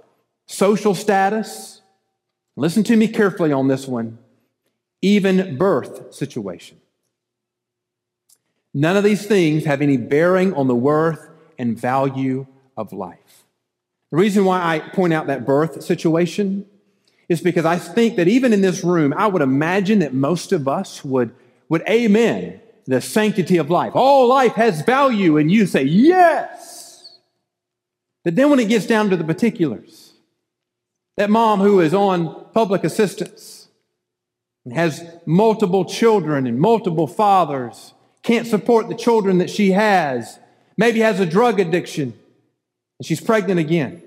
social 0.47 0.95
status. 0.95 1.81
Listen 2.55 2.85
to 2.85 2.97
me 2.97 3.09
carefully 3.09 3.53
on 3.53 3.69
this 3.69 3.89
one, 3.89 4.19
even 5.01 5.57
birth 5.57 6.15
situation. 6.15 6.79
None 8.75 8.97
of 8.97 9.05
these 9.05 9.27
things 9.27 9.65
have 9.65 9.83
any 9.83 9.97
bearing 9.97 10.55
on 10.55 10.67
the 10.67 10.75
worth 10.75 11.29
and 11.59 11.79
value 11.79 12.47
of 12.77 12.93
life. 12.93 13.45
The 14.11 14.19
reason 14.19 14.45
why 14.45 14.63
I 14.63 14.79
point 14.79 15.13
out 15.13 15.27
that 15.27 15.47
birth 15.47 15.83
situation 15.83 16.67
is 17.33 17.41
because 17.41 17.65
I 17.65 17.77
think 17.77 18.17
that 18.17 18.29
even 18.29 18.53
in 18.53 18.61
this 18.61 18.85
room, 18.85 19.13
I 19.17 19.27
would 19.27 19.43
imagine 19.43 19.99
that 20.01 20.15
most 20.15 20.53
of 20.53 20.69
us 20.69 21.05
would, 21.05 21.35
would 21.69 21.83
amen 21.89 22.61
the 22.87 23.01
sanctity 23.01 23.57
of 23.57 23.71
life. 23.71 23.93
All 23.95 24.29
life 24.29 24.53
has 24.53 24.83
value, 24.83 25.37
and 25.37 25.51
you 25.51 25.67
say, 25.67 25.83
yes. 25.83 27.19
But 28.25 28.37
then 28.37 28.51
when 28.51 28.61
it 28.61 28.69
gets 28.69 28.87
down 28.87 29.11
to 29.11 29.17
the 29.17 29.25
particulars, 29.25 30.13
that 31.17 31.31
mom 31.31 31.61
who 31.61 31.81
is 31.81 31.95
on 31.95 32.47
public 32.53 32.85
assistance 32.85 33.69
and 34.65 34.75
has 34.75 35.05
multiple 35.27 35.85
children 35.85 36.47
and 36.47 36.59
multiple 36.59 37.07
fathers, 37.07 37.95
can't 38.23 38.47
support 38.47 38.89
the 38.89 38.95
children 38.95 39.39
that 39.39 39.51
she 39.51 39.73
has, 39.73 40.39
maybe 40.77 41.01
has 41.01 41.19
a 41.19 41.27
drug 41.27 41.59
addiction, 41.59 42.15
and 42.99 43.07
she's 43.07 43.21
pregnant 43.21 43.59
again. 43.59 44.03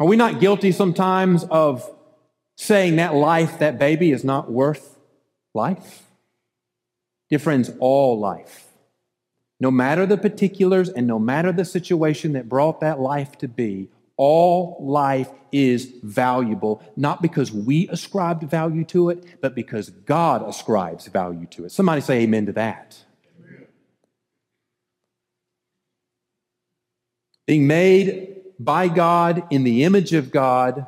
Are 0.00 0.06
we 0.06 0.16
not 0.16 0.40
guilty 0.40 0.72
sometimes 0.72 1.44
of 1.44 1.88
saying 2.56 2.96
that 2.96 3.14
life, 3.14 3.58
that 3.58 3.78
baby, 3.78 4.12
is 4.12 4.24
not 4.24 4.50
worth 4.50 4.98
life? 5.52 6.04
Dear 7.28 7.38
friends, 7.38 7.70
all 7.80 8.18
life, 8.18 8.68
no 9.60 9.70
matter 9.70 10.06
the 10.06 10.16
particulars 10.16 10.88
and 10.88 11.06
no 11.06 11.18
matter 11.18 11.52
the 11.52 11.66
situation 11.66 12.32
that 12.32 12.48
brought 12.48 12.80
that 12.80 12.98
life 12.98 13.36
to 13.38 13.46
be, 13.46 13.90
all 14.16 14.78
life 14.80 15.30
is 15.52 15.92
valuable, 16.02 16.82
not 16.96 17.20
because 17.20 17.52
we 17.52 17.86
ascribed 17.88 18.42
value 18.44 18.84
to 18.86 19.10
it, 19.10 19.42
but 19.42 19.54
because 19.54 19.90
God 19.90 20.42
ascribes 20.48 21.08
value 21.08 21.46
to 21.48 21.66
it. 21.66 21.72
Somebody 21.72 22.00
say 22.00 22.20
amen 22.20 22.46
to 22.46 22.52
that. 22.52 23.04
Amen. 23.38 23.66
Being 27.46 27.66
made 27.66 28.39
by 28.60 28.88
God 28.88 29.42
in 29.50 29.64
the 29.64 29.84
image 29.84 30.12
of 30.12 30.30
God 30.30 30.86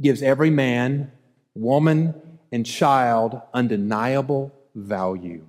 gives 0.00 0.22
every 0.22 0.50
man, 0.50 1.10
woman, 1.54 2.14
and 2.52 2.66
child 2.66 3.40
undeniable 3.54 4.52
value. 4.74 5.46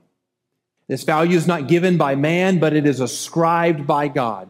This 0.88 1.04
value 1.04 1.36
is 1.36 1.46
not 1.46 1.68
given 1.68 1.98
by 1.98 2.16
man, 2.16 2.60
but 2.60 2.74
it 2.74 2.88
is 2.88 3.02
ascribed 3.02 3.86
by 3.86 4.08
God. 4.08 4.50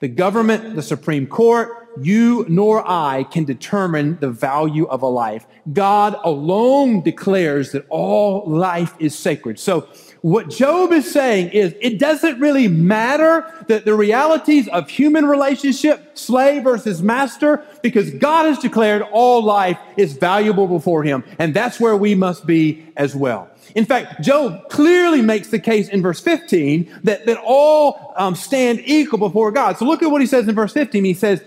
The 0.00 0.08
government, 0.08 0.76
the 0.76 0.82
Supreme 0.82 1.26
Court, 1.26 1.70
you 1.98 2.44
nor 2.48 2.86
I 2.86 3.24
can 3.24 3.44
determine 3.44 4.18
the 4.20 4.30
value 4.30 4.84
of 4.86 5.00
a 5.00 5.06
life. 5.06 5.46
God 5.72 6.18
alone 6.22 7.02
declares 7.02 7.72
that 7.72 7.86
all 7.88 8.46
life 8.46 8.94
is 8.98 9.18
sacred. 9.18 9.58
So 9.58 9.88
what 10.22 10.50
Job 10.50 10.92
is 10.92 11.10
saying 11.10 11.50
is 11.50 11.74
it 11.80 11.98
doesn't 11.98 12.38
really 12.38 12.68
matter 12.68 13.44
that 13.66 13.84
the 13.84 13.94
realities 13.94 14.68
of 14.68 14.88
human 14.88 15.26
relationship, 15.26 16.16
slave 16.16 16.62
versus 16.62 17.02
master, 17.02 17.64
because 17.82 18.08
God 18.12 18.46
has 18.46 18.60
declared 18.60 19.02
all 19.10 19.42
life 19.42 19.78
is 19.96 20.12
valuable 20.12 20.68
before 20.68 21.02
him. 21.02 21.24
And 21.40 21.52
that's 21.52 21.80
where 21.80 21.96
we 21.96 22.14
must 22.14 22.46
be 22.46 22.86
as 22.96 23.16
well. 23.16 23.50
In 23.74 23.84
fact, 23.84 24.22
Job 24.22 24.68
clearly 24.68 25.22
makes 25.22 25.48
the 25.48 25.58
case 25.58 25.88
in 25.88 26.02
verse 26.02 26.20
15 26.20 27.00
that, 27.02 27.26
that 27.26 27.38
all 27.44 28.14
um, 28.16 28.36
stand 28.36 28.80
equal 28.84 29.18
before 29.18 29.50
God. 29.50 29.76
So 29.76 29.84
look 29.84 30.04
at 30.04 30.10
what 30.12 30.20
he 30.20 30.28
says 30.28 30.46
in 30.46 30.54
verse 30.54 30.72
15. 30.72 31.04
He 31.04 31.14
says, 31.14 31.42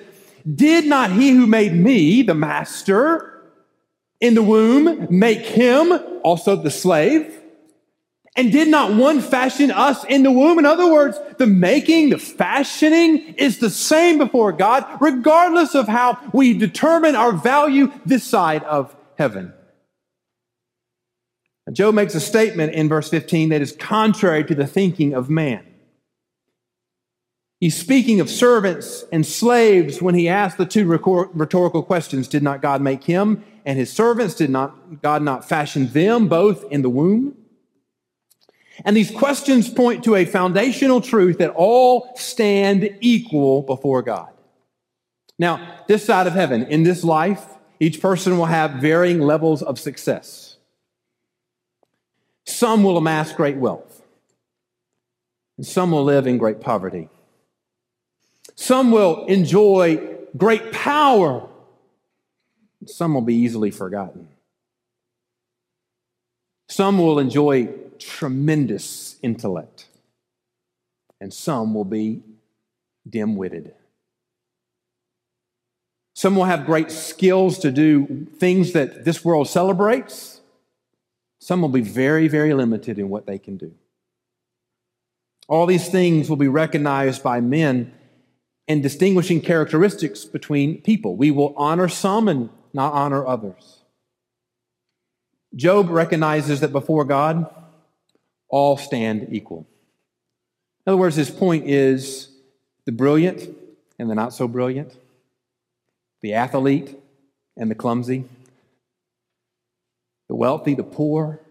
Did 0.54 0.86
not 0.86 1.14
he 1.14 1.30
who 1.32 1.48
made 1.48 1.74
me, 1.74 2.24
the 2.24 2.36
master, 2.36 3.42
in 4.20 4.34
the 4.34 4.44
womb, 4.44 5.08
make 5.10 5.46
him 5.46 5.94
also 6.24 6.58
the 6.58 6.72
slave? 6.72 7.42
And 8.38 8.52
did 8.52 8.68
not 8.68 8.94
one 8.94 9.22
fashion 9.22 9.72
us 9.72 10.04
in 10.06 10.24
the 10.24 10.32
womb? 10.32 10.60
In 10.60 10.66
other 10.66 10.92
words, 10.92 11.18
the 11.38 11.48
making, 11.48 12.10
the 12.10 12.18
fashioning 12.18 13.36
is 13.36 13.60
the 13.60 13.70
same 13.70 14.18
before 14.18 14.52
God, 14.52 14.86
regardless 15.00 15.74
of 15.74 15.88
how 15.88 16.20
we 16.34 16.54
determine 16.54 17.16
our 17.16 17.32
value 17.32 17.94
this 18.06 18.26
side 18.26 18.64
of 18.64 18.94
heaven. 19.18 19.54
Job 21.72 21.96
makes 21.96 22.14
a 22.14 22.20
statement 22.20 22.74
in 22.74 22.90
verse 22.90 23.10
15 23.10 23.50
that 23.50 23.62
is 23.62 23.72
contrary 23.72 24.44
to 24.44 24.54
the 24.54 24.68
thinking 24.68 25.14
of 25.14 25.30
man. 25.30 25.66
He's 27.60 27.76
speaking 27.76 28.20
of 28.20 28.30
servants 28.30 29.06
and 29.12 29.26
slaves 29.26 30.02
when 30.02 30.14
he 30.14 30.28
asks 30.28 30.58
the 30.58 30.66
two 30.66 30.86
rhetorical 30.86 31.84
questions 31.84 32.28
Did 32.28 32.44
not 32.44 32.62
God 32.62 32.82
make 32.82 33.06
him 33.06 33.44
and 33.66 33.80
his 33.80 33.92
servants? 33.92 34.36
Did 34.36 34.50
not 34.50 35.02
God 35.02 35.24
not 35.24 35.48
fashion 35.48 35.88
them 35.88 36.28
both 36.28 36.70
in 36.70 36.82
the 36.82 36.90
womb? 36.90 37.36
And 38.84 38.96
these 38.96 39.12
questions 39.12 39.70
point 39.70 40.04
to 40.04 40.16
a 40.16 40.26
foundational 40.26 41.00
truth 41.00 41.38
that 41.38 41.52
all 41.52 42.12
stand 42.16 42.98
equal 43.00 43.62
before 43.62 44.02
God. 44.02 44.30
Now, 45.40 45.80
this 45.88 46.06
side 46.06 46.28
of 46.28 46.34
heaven, 46.34 46.64
in 46.64 46.84
this 46.84 47.04
life, 47.04 47.46
each 47.80 48.02
person 48.02 48.38
will 48.38 48.46
have 48.46 48.76
varying 48.76 49.20
levels 49.20 49.62
of 49.62 49.80
success. 49.80 50.58
Some 52.46 52.84
will 52.84 52.98
amass 52.98 53.34
great 53.34 53.58
wealth, 53.58 54.02
and 55.58 55.66
some 55.66 55.92
will 55.92 56.04
live 56.04 56.28
in 56.28 56.38
great 56.38 56.62
poverty. 56.62 57.10
Some 58.56 58.92
will 58.92 59.26
enjoy 59.26 60.16
great 60.38 60.72
power, 60.72 61.50
and 62.80 62.90
some 62.90 63.14
will 63.14 63.22
be 63.22 63.36
easily 63.36 63.72
forgotten. 63.72 64.30
Some 66.70 66.98
will 66.98 67.20
enjoy 67.20 67.70
tremendous 68.00 69.18
intellect, 69.22 69.88
and 71.20 71.34
some 71.34 71.74
will 71.74 71.86
be 71.86 72.24
dim 73.08 73.36
witted. 73.36 73.74
Some 76.14 76.36
will 76.36 76.46
have 76.46 76.66
great 76.66 76.92
skills 76.92 77.60
to 77.60 77.72
do 77.72 78.28
things 78.38 78.72
that 78.72 79.04
this 79.04 79.26
world 79.26 79.50
celebrates. 79.50 80.40
Some 81.40 81.62
will 81.62 81.70
be 81.70 81.82
very, 81.82 82.28
very 82.28 82.54
limited 82.54 82.98
in 82.98 83.10
what 83.10 83.26
they 83.26 83.38
can 83.38 83.58
do. 83.58 83.74
All 85.48 85.66
these 85.66 85.90
things 85.90 86.30
will 86.30 86.38
be 86.38 86.48
recognized 86.48 87.22
by 87.22 87.42
men 87.42 87.94
and 88.68 88.82
distinguishing 88.82 89.42
characteristics 89.42 90.26
between 90.26 90.82
people. 90.82 91.16
We 91.16 91.32
will 91.32 91.54
honor 91.56 91.88
some 91.88 92.28
and 92.28 92.50
not 92.74 92.94
honor 92.94 93.28
others. 93.28 93.82
Job 95.56 95.90
recognizes 95.90 96.62
that 96.62 96.72
before 96.72 97.06
God, 97.06 97.50
all 98.56 98.78
stand 98.78 99.28
equal. 99.32 99.68
In 100.88 100.92
other 100.92 100.98
words, 100.98 101.18
his 101.18 101.30
point 101.30 101.68
is 101.68 102.30
the 102.86 102.94
brilliant 102.94 103.54
and 104.00 104.10
the 104.10 104.16
not 104.16 104.34
so 104.34 104.48
brilliant, 104.48 104.96
the 106.22 106.36
athlete 106.36 106.98
and 107.58 107.70
the 107.70 107.76
clumsy, 107.76 108.24
the 110.30 110.36
wealthy, 110.36 110.74
the 110.74 110.86
poor, 110.86 111.42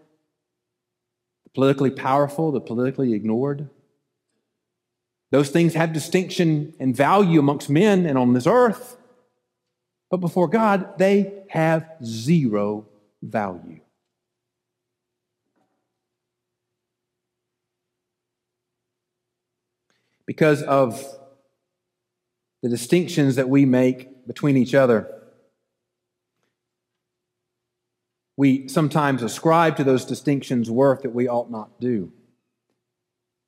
the 1.43 1.51
politically 1.51 1.91
powerful, 1.91 2.51
the 2.51 2.59
politically 2.59 3.13
ignored. 3.13 3.69
Those 5.29 5.51
things 5.51 5.75
have 5.75 5.93
distinction 5.93 6.73
and 6.79 6.97
value 6.97 7.39
amongst 7.39 7.69
men 7.69 8.07
and 8.07 8.17
on 8.17 8.33
this 8.33 8.47
earth, 8.47 8.97
but 10.09 10.17
before 10.17 10.47
God, 10.47 10.97
they 10.97 11.43
have 11.49 11.87
zero 12.03 12.87
value. 13.21 13.81
Because 20.25 20.63
of 20.63 21.03
the 22.63 22.69
distinctions 22.69 23.35
that 23.35 23.49
we 23.49 23.65
make 23.65 24.27
between 24.27 24.57
each 24.57 24.73
other. 24.73 25.11
We 28.37 28.67
sometimes 28.67 29.23
ascribe 29.23 29.77
to 29.77 29.83
those 29.83 30.03
distinctions 30.03 30.69
worth 30.69 31.03
that 31.03 31.13
we 31.13 31.27
ought 31.27 31.51
not 31.51 31.79
do. 31.79 32.11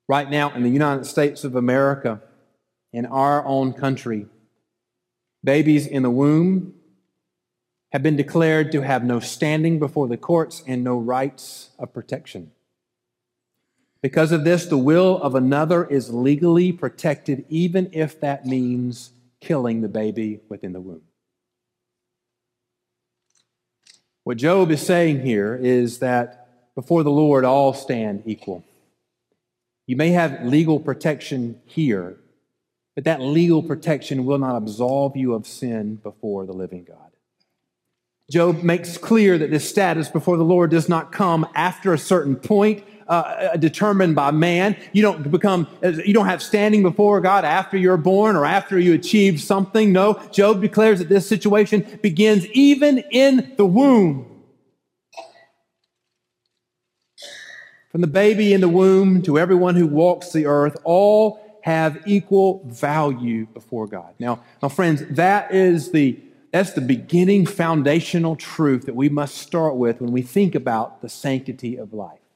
Right 0.08 0.30
now, 0.30 0.54
in 0.54 0.64
the 0.64 0.70
United 0.70 1.06
States 1.06 1.44
of 1.44 1.56
America, 1.56 2.22
in 2.94 3.06
our 3.06 3.46
own 3.46 3.74
country, 3.74 4.28
babies 5.44 5.86
in 5.86 6.04
the 6.04 6.10
womb 6.10 6.74
have 7.92 8.04
been 8.04 8.16
declared 8.16 8.72
to 8.72 8.82
have 8.82 9.04
no 9.04 9.20
standing 9.20 9.80
before 9.80 10.08
the 10.08 10.18
courts 10.18 10.64
and 10.68 10.84
no 10.84 10.98
rights 10.98 11.72
of 11.80 11.94
protection. 11.94 12.52
Because 14.02 14.32
of 14.32 14.44
this, 14.44 14.66
the 14.66 14.78
will 14.78 15.22
of 15.22 15.36
another 15.36 15.86
is 15.86 16.14
legally 16.14 16.72
protected, 16.72 17.46
even 17.50 17.90
if 17.94 18.20
that 18.22 18.46
means 18.46 19.12
killing 19.42 19.82
the 19.82 19.90
baby 19.90 20.40
within 20.50 20.74
the 20.74 20.82
womb. 20.82 21.02
What 24.24 24.38
Job 24.38 24.72
is 24.72 24.82
saying 24.82 25.22
here 25.22 25.56
is 25.56 26.00
that 26.00 26.74
before 26.76 27.04
the 27.04 27.12
Lord, 27.12 27.46
all 27.46 27.74
stand 27.74 28.24
equal. 28.26 28.64
You 29.88 29.96
may 29.96 30.10
have 30.10 30.44
legal 30.44 30.80
protection 30.80 31.60
here, 31.66 32.18
but 32.94 33.06
that 33.06 33.22
legal 33.22 33.64
protection 33.64 34.26
will 34.26 34.38
not 34.38 34.58
absolve 34.58 35.16
you 35.16 35.34
of 35.34 35.48
sin 35.48 35.96
before 35.96 36.46
the 36.46 36.54
living 36.54 36.84
God. 36.84 37.12
Job 38.30 38.64
makes 38.64 38.98
clear 38.98 39.38
that 39.38 39.50
this 39.50 39.68
status 39.68 40.10
before 40.10 40.36
the 40.36 40.44
Lord 40.44 40.70
does 40.70 40.90
not 40.90 41.14
come 41.14 41.48
after 41.56 41.94
a 41.94 41.98
certain 41.98 42.36
point 42.36 42.84
uh, 43.08 43.56
determined 43.58 44.16
by 44.16 44.32
man. 44.32 44.76
You 44.94 45.02
don't 45.02 45.32
become, 45.32 45.68
you 45.82 46.14
don't 46.14 46.26
have 46.26 46.42
standing 46.42 46.84
before 46.84 47.22
God 47.22 47.46
after 47.46 47.78
you're 47.78 47.98
born 47.98 48.36
or 48.36 48.46
after 48.46 48.78
you 48.78 48.94
achieve 48.94 49.42
something. 49.42 49.92
No, 49.92 50.22
Job 50.32 50.62
declares 50.62 51.00
that 51.00 51.10
this 51.10 51.28
situation 51.28 52.00
begins 52.02 52.46
even 52.48 53.00
in 53.12 53.54
the 53.58 53.66
womb. 53.66 54.26
From 57.92 58.02
the 58.02 58.08
baby 58.08 58.54
in 58.54 58.62
the 58.62 58.70
womb 58.70 59.22
to 59.24 59.40
everyone 59.40 59.76
who 59.76 59.88
walks 59.88 60.32
the 60.32 60.46
earth, 60.46 60.78
all 60.84 61.60
have 61.62 61.98
equal 62.06 62.62
value 62.66 63.46
before 63.48 63.88
God. 63.88 64.14
Now, 64.20 64.42
now 64.62 64.70
friends, 64.70 65.04
that 65.10 65.54
is 65.54 65.92
the 65.92 66.20
that's 66.52 66.74
the 66.74 66.82
beginning 66.82 67.46
foundational 67.46 68.36
truth 68.36 68.86
that 68.86 68.96
we 68.96 69.10
must 69.10 69.36
start 69.36 69.76
with 69.76 70.00
when 70.00 70.12
we 70.12 70.22
think 70.22 70.56
about 70.56 71.02
the 71.02 71.10
sanctity 71.10 71.76
of 71.76 71.94
life. 71.94 72.27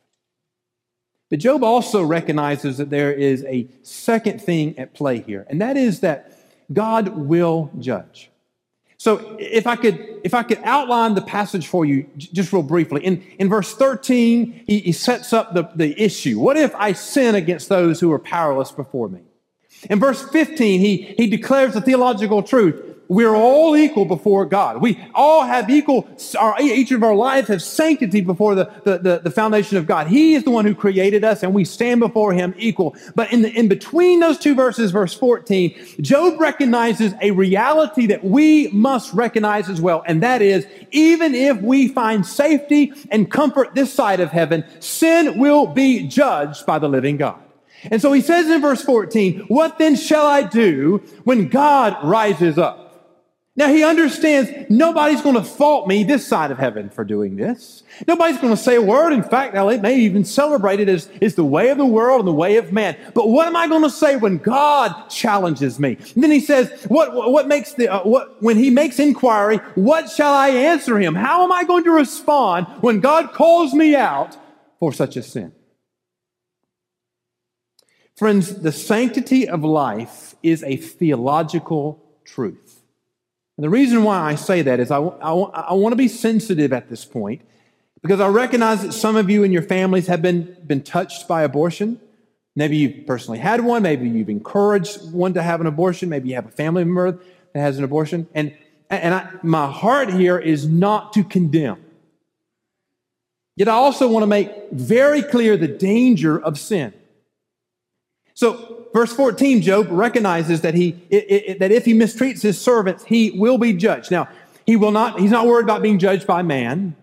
But 1.32 1.40
Job 1.40 1.64
also 1.64 2.04
recognizes 2.04 2.78
that 2.78 2.90
there 2.90 3.14
is 3.14 3.46
a 3.46 3.68
second 3.84 4.42
thing 4.42 4.78
at 4.78 4.94
play 4.94 5.22
here, 5.22 5.48
and 5.50 5.62
that 5.62 5.78
is 5.78 6.02
that 6.02 6.38
God 6.72 7.08
will 7.18 7.72
judge. 7.80 8.30
So 8.98 9.38
if 9.40 9.66
I 9.66 9.78
could, 9.78 10.20
if 10.26 10.34
I 10.34 10.44
could 10.44 10.60
outline 10.64 11.16
the 11.16 11.22
passage 11.22 11.68
for 11.68 11.86
you 11.86 12.06
just 12.18 12.52
real 12.52 12.62
briefly. 12.62 13.04
In, 13.04 13.24
in 13.40 13.50
verse 13.50 13.74
13, 13.74 14.66
he, 14.68 14.80
he 14.80 14.92
sets 14.92 15.32
up 15.34 15.54
the, 15.54 15.72
the 15.74 16.00
issue. 16.00 16.38
What 16.38 16.58
if 16.58 16.76
I 16.76 16.92
sin 16.92 17.34
against 17.34 17.70
those 17.70 18.00
who 18.00 18.12
are 18.12 18.20
powerless 18.20 18.72
before 18.72 19.08
me? 19.10 19.22
In 19.90 20.00
verse 20.00 20.22
15, 20.30 20.82
he, 20.82 20.98
he 21.18 21.28
declares 21.28 21.74
the 21.74 21.82
theological 21.82 22.44
truth. 22.44 22.91
We're 23.12 23.36
all 23.36 23.76
equal 23.76 24.06
before 24.06 24.46
God. 24.46 24.78
We 24.82 24.98
all 25.14 25.44
have 25.44 25.70
equal, 25.70 26.08
our, 26.40 26.56
each 26.62 26.92
of 26.92 27.04
our 27.04 27.14
lives 27.14 27.50
have 27.50 27.62
sanctity 27.62 28.22
before 28.22 28.56
the, 28.56 28.72
the, 28.86 29.00
the, 29.00 29.20
the, 29.20 29.30
foundation 29.30 29.76
of 29.76 29.86
God. 29.86 30.08
He 30.08 30.34
is 30.34 30.46
the 30.46 30.52
one 30.52 30.64
who 30.64 30.74
created 30.74 31.26
us 31.26 31.44
and 31.44 31.54
we 31.54 31.66
stand 31.66 32.00
before 32.00 32.32
him 32.32 32.56
equal. 32.58 32.96
But 33.14 33.34
in, 33.34 33.42
the, 33.42 33.52
in 33.52 33.68
between 33.68 34.22
those 34.22 34.38
two 34.38 34.56
verses, 34.56 34.92
verse 34.92 35.14
14, 35.14 35.76
Job 36.00 36.40
recognizes 36.40 37.14
a 37.22 37.32
reality 37.32 38.06
that 38.06 38.24
we 38.24 38.70
must 38.70 39.14
recognize 39.14 39.68
as 39.68 39.82
well. 39.82 40.06
And 40.08 40.24
that 40.24 40.42
is, 40.42 40.66
even 40.92 41.36
if 41.36 41.62
we 41.62 41.90
find 41.90 42.26
safety 42.26 42.94
and 43.10 43.30
comfort 43.30 43.76
this 43.76 43.94
side 43.94 44.22
of 44.22 44.30
heaven, 44.30 44.64
sin 44.80 45.38
will 45.38 45.68
be 45.68 46.08
judged 46.08 46.66
by 46.66 46.80
the 46.80 46.88
living 46.88 47.18
God. 47.18 47.44
And 47.84 48.02
so 48.02 48.14
he 48.14 48.22
says 48.22 48.50
in 48.50 48.62
verse 48.62 48.82
14, 48.82 49.48
what 49.50 49.80
then 49.80 49.98
shall 49.98 50.28
I 50.28 50.44
do 50.44 51.00
when 51.26 51.50
God 51.50 51.98
rises 52.06 52.58
up? 52.58 52.81
Now 53.58 53.68
he 53.68 53.84
understands 53.84 54.50
nobody's 54.70 55.22
going 55.22 55.36
to 55.36 55.44
fault 55.44 55.86
me 55.86 56.06
this 56.06 56.26
side 56.26 56.52
of 56.52 56.58
heaven 56.58 56.90
for 56.90 57.04
doing 57.04 57.36
this. 57.36 57.84
Nobody's 58.08 58.38
going 58.38 58.56
to 58.56 58.62
say 58.62 58.76
a 58.76 58.82
word. 58.82 59.12
In 59.12 59.24
fact, 59.24 59.54
now 59.54 59.68
they 59.68 59.78
may 59.78 59.98
even 60.00 60.24
celebrate 60.24 60.80
it 60.80 60.88
as, 60.88 61.10
as 61.22 61.36
the 61.36 61.44
way 61.44 61.70
of 61.70 61.78
the 61.78 61.86
world 61.86 62.20
and 62.20 62.28
the 62.30 62.34
way 62.34 62.56
of 62.56 62.72
man. 62.72 62.96
But 63.14 63.28
what 63.28 63.48
am 63.48 63.58
I 63.58 63.68
going 63.68 63.84
to 63.84 63.90
say 63.90 64.16
when 64.16 64.38
God 64.38 65.10
challenges 65.10 65.80
me? 65.80 65.98
And 66.16 66.24
then 66.24 66.32
he 66.32 66.40
says, 66.40 66.72
what, 66.88 67.14
what 67.14 67.50
makes 67.50 67.74
the, 67.74 67.90
uh, 67.90 68.04
what, 68.04 68.42
when 68.42 68.56
he 68.56 68.70
makes 68.70 69.00
inquiry, 69.00 69.58
what 69.76 70.10
shall 70.10 70.34
I 70.34 70.48
answer 70.48 70.98
him? 70.98 71.14
How 71.14 71.44
am 71.44 71.52
I 71.52 71.66
going 71.66 71.84
to 71.84 71.92
respond 71.92 72.68
when 72.80 73.02
God 73.02 73.34
calls 73.34 73.74
me 73.74 73.96
out 73.98 74.38
for 74.80 74.94
such 74.94 75.18
a 75.18 75.24
sin? 75.24 75.52
Friends, 78.16 78.62
the 78.62 78.72
sanctity 78.72 79.50
of 79.50 79.66
life 79.66 80.36
is 80.42 80.64
a 80.64 80.78
theological 80.78 82.02
truth. 82.24 82.71
And 83.62 83.66
the 83.68 83.70
reason 83.70 84.04
why 84.04 84.20
I 84.20 84.34
say 84.34 84.64
that 84.64 84.80
is 84.80 84.90
I, 84.90 84.98
I, 84.98 85.34
I 85.34 85.74
want 85.76 85.92
to 85.92 85.96
be 85.96 86.08
sensitive 86.08 86.74
at 86.74 86.90
this 86.90 87.06
point 87.06 87.44
because 88.02 88.20
I 88.20 88.28
recognize 88.28 88.82
that 88.82 88.92
some 88.92 89.16
of 89.16 89.30
you 89.30 89.44
and 89.44 89.54
your 89.54 89.62
families 89.62 90.08
have 90.08 90.20
been, 90.20 90.58
been 90.66 90.82
touched 90.82 91.28
by 91.28 91.44
abortion. 91.44 92.02
Maybe 92.56 92.78
you've 92.78 93.06
personally 93.06 93.38
had 93.38 93.62
one. 93.62 93.84
Maybe 93.84 94.10
you've 94.10 94.32
encouraged 94.32 95.14
one 95.14 95.36
to 95.36 95.44
have 95.44 95.62
an 95.62 95.68
abortion. 95.68 96.10
Maybe 96.10 96.30
you 96.30 96.34
have 96.34 96.48
a 96.48 96.52
family 96.52 96.84
member 96.84 97.20
that 97.54 97.60
has 97.60 97.78
an 97.78 97.84
abortion. 97.84 98.28
And, 98.34 98.58
and 98.90 99.14
I, 99.14 99.30
my 99.44 99.72
heart 99.72 100.12
here 100.12 100.40
is 100.40 100.68
not 100.68 101.14
to 101.14 101.24
condemn. 101.24 101.86
Yet 103.56 103.68
I 103.68 103.74
also 103.74 104.08
want 104.08 104.24
to 104.24 104.28
make 104.28 104.72
very 104.72 105.22
clear 105.22 105.56
the 105.56 105.68
danger 105.68 106.42
of 106.42 106.58
sin. 106.58 106.96
So, 108.42 108.88
verse 108.92 109.14
14, 109.14 109.62
Job 109.62 109.86
recognizes 109.92 110.62
that 110.62 110.74
he 110.74 111.00
it, 111.12 111.26
it, 111.30 111.60
that 111.60 111.72
if 111.72 111.86
he 111.86 111.94
mistreats 111.94 112.42
his 112.42 112.60
servants, 112.60 113.04
he 113.04 113.30
will 113.30 113.60
be 113.60 113.72
judged. 113.72 114.10
Now, 114.10 114.30
he 114.66 114.76
will 114.76 114.90
not. 114.90 115.20
He's 115.20 115.30
not 115.30 115.46
worried 115.46 115.66
about 115.66 115.84
being 115.84 116.00
judged 116.00 116.26
by 116.26 116.42
man, 116.42 116.96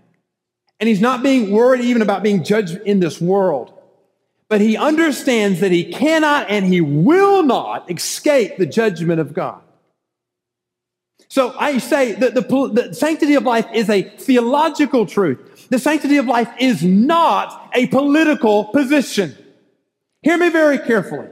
and 0.80 0.88
he's 0.88 1.00
not 1.00 1.22
being 1.22 1.52
worried 1.52 1.82
even 1.82 2.02
about 2.02 2.24
being 2.24 2.42
judged 2.42 2.80
in 2.84 2.98
this 2.98 3.20
world. 3.20 3.72
But 4.48 4.60
he 4.60 4.76
understands 4.76 5.60
that 5.60 5.70
he 5.70 5.84
cannot 5.84 6.50
and 6.50 6.66
he 6.66 6.80
will 6.80 7.44
not 7.44 7.88
escape 7.88 8.56
the 8.56 8.66
judgment 8.66 9.20
of 9.20 9.32
God. 9.32 9.62
So 11.28 11.54
I 11.56 11.78
say 11.78 12.14
that 12.14 12.34
the, 12.34 12.40
the 12.40 12.94
sanctity 12.94 13.36
of 13.36 13.44
life 13.44 13.66
is 13.72 13.88
a 13.88 14.02
theological 14.02 15.06
truth. 15.06 15.68
The 15.68 15.78
sanctity 15.78 16.16
of 16.16 16.26
life 16.26 16.50
is 16.58 16.82
not 16.82 17.70
a 17.74 17.86
political 17.86 18.64
position. 18.64 19.36
Hear 20.22 20.36
me 20.36 20.48
very 20.50 20.78
carefully. 20.78 21.28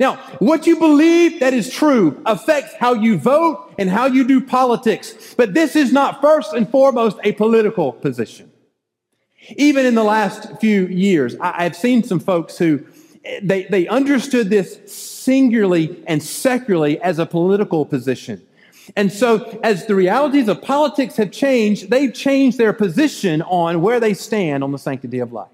Now, 0.00 0.16
what 0.38 0.66
you 0.66 0.78
believe 0.78 1.40
that 1.40 1.52
is 1.52 1.70
true 1.70 2.22
affects 2.24 2.74
how 2.74 2.94
you 2.94 3.18
vote 3.18 3.74
and 3.78 3.90
how 3.90 4.06
you 4.06 4.26
do 4.26 4.40
politics. 4.40 5.34
But 5.36 5.52
this 5.52 5.76
is 5.76 5.92
not 5.92 6.20
first 6.22 6.54
and 6.54 6.68
foremost 6.68 7.18
a 7.24 7.32
political 7.32 7.92
position. 7.92 8.50
Even 9.56 9.84
in 9.84 9.94
the 9.94 10.04
last 10.04 10.60
few 10.60 10.86
years, 10.86 11.36
I've 11.40 11.76
seen 11.76 12.04
some 12.04 12.20
folks 12.20 12.56
who 12.56 12.86
they, 13.42 13.64
they 13.64 13.86
understood 13.86 14.50
this 14.50 14.78
singularly 14.86 16.02
and 16.06 16.22
secularly 16.22 17.00
as 17.00 17.18
a 17.18 17.26
political 17.26 17.84
position. 17.84 18.42
And 18.96 19.12
so, 19.12 19.60
as 19.62 19.86
the 19.86 19.94
realities 19.94 20.48
of 20.48 20.60
politics 20.60 21.16
have 21.16 21.30
changed, 21.30 21.90
they've 21.90 22.12
changed 22.12 22.58
their 22.58 22.72
position 22.72 23.42
on 23.42 23.80
where 23.80 24.00
they 24.00 24.14
stand 24.14 24.64
on 24.64 24.72
the 24.72 24.78
sanctity 24.78 25.20
of 25.20 25.32
life. 25.32 25.50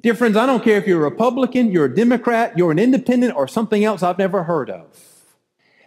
Dear 0.00 0.14
friends, 0.14 0.36
I 0.36 0.46
don't 0.46 0.62
care 0.62 0.78
if 0.78 0.86
you're 0.86 1.00
a 1.04 1.10
Republican, 1.10 1.72
you're 1.72 1.86
a 1.86 1.94
Democrat, 1.94 2.56
you're 2.56 2.70
an 2.70 2.78
independent, 2.78 3.34
or 3.34 3.48
something 3.48 3.84
else 3.84 4.00
I've 4.00 4.18
never 4.18 4.44
heard 4.44 4.70
of. 4.70 4.86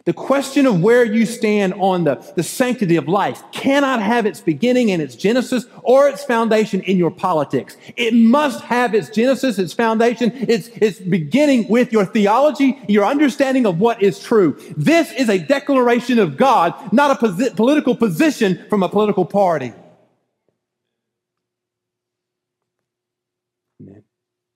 The 0.03 0.11
question 0.11 0.65
of 0.65 0.81
where 0.81 1.05
you 1.05 1.25
stand 1.25 1.75
on 1.75 2.03
the, 2.03 2.15
the 2.35 2.43
sanctity 2.43 2.97
of 2.97 3.07
life 3.07 3.41
cannot 3.51 4.01
have 4.01 4.25
its 4.25 4.41
beginning 4.41 4.91
and 4.91 5.01
its 5.01 5.15
genesis 5.15 5.65
or 5.83 6.09
its 6.09 6.25
foundation 6.25 6.81
in 6.81 6.97
your 6.97 7.11
politics. 7.11 7.77
It 7.95 8.13
must 8.13 8.61
have 8.65 8.93
its 8.95 9.09
genesis, 9.09 9.59
its 9.59 9.71
foundation, 9.73 10.31
its, 10.49 10.67
its 10.69 10.99
beginning 10.99 11.69
with 11.69 11.93
your 11.93 12.05
theology, 12.05 12.81
your 12.89 13.05
understanding 13.05 13.65
of 13.65 13.79
what 13.79 14.01
is 14.01 14.19
true. 14.19 14.59
This 14.75 15.13
is 15.13 15.29
a 15.29 15.37
declaration 15.37 16.19
of 16.19 16.35
God, 16.35 16.73
not 16.91 17.11
a 17.11 17.27
posi- 17.27 17.55
political 17.55 17.95
position 17.95 18.65
from 18.69 18.83
a 18.83 18.89
political 18.89 19.23
party. 19.23 19.71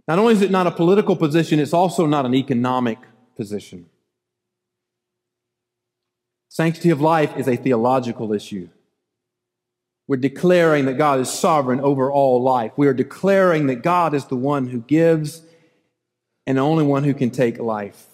Not 0.07 0.19
only 0.19 0.33
is 0.33 0.41
it 0.41 0.51
not 0.51 0.67
a 0.67 0.71
political 0.71 1.15
position, 1.15 1.59
it's 1.59 1.73
also 1.73 2.05
not 2.05 2.25
an 2.25 2.35
economic 2.35 2.99
position. 3.35 3.87
Sanctity 6.49 6.89
of 6.89 7.01
life 7.01 7.35
is 7.37 7.47
a 7.47 7.55
theological 7.55 8.31
issue. 8.31 8.69
We're 10.07 10.17
declaring 10.17 10.85
that 10.85 10.97
God 10.97 11.19
is 11.19 11.29
sovereign 11.29 11.79
over 11.79 12.11
all 12.11 12.41
life. 12.41 12.71
We 12.77 12.87
are 12.87 12.93
declaring 12.93 13.67
that 13.67 13.77
God 13.77 14.13
is 14.13 14.25
the 14.25 14.35
one 14.35 14.67
who 14.67 14.81
gives 14.81 15.41
and 16.45 16.57
the 16.57 16.61
only 16.61 16.83
one 16.83 17.03
who 17.03 17.13
can 17.13 17.31
take 17.31 17.57
life. 17.59 18.05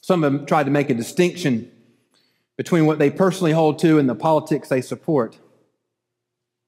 Some 0.00 0.22
of 0.22 0.32
them 0.32 0.46
tried 0.46 0.64
to 0.64 0.70
make 0.70 0.88
a 0.88 0.94
distinction 0.94 1.70
between 2.56 2.86
what 2.86 2.98
they 2.98 3.10
personally 3.10 3.52
hold 3.52 3.78
to 3.80 3.98
and 3.98 4.08
the 4.08 4.14
politics 4.14 4.68
they 4.68 4.80
support. 4.80 5.38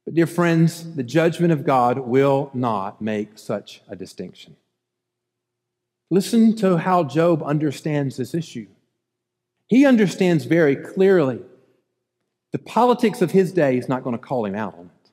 But, 0.05 0.14
dear 0.14 0.27
friends, 0.27 0.95
the 0.95 1.03
judgment 1.03 1.53
of 1.53 1.64
God 1.64 1.99
will 1.99 2.51
not 2.53 3.01
make 3.01 3.38
such 3.38 3.83
a 3.88 3.97
distinction. 3.97 4.57
Listen 6.11 6.55
to 6.57 6.77
how 6.77 7.05
Job 7.05 7.43
understands 7.43 8.17
this 8.17 8.35
issue. 8.35 8.67
He 9.67 9.87
understands 9.87 10.45
very 10.45 10.77
clearly 10.77 11.40
the 12.53 12.59
politics 12.59 13.23
of 13.23 13.33
his 13.33 13.51
day 13.51 13.79
is 13.79 13.88
not 13.88 14.05
going 14.05 14.14
to 14.14 14.23
call 14.23 14.45
him 14.45 14.55
out 14.55 14.75
on 14.75 14.87
it. 14.87 15.11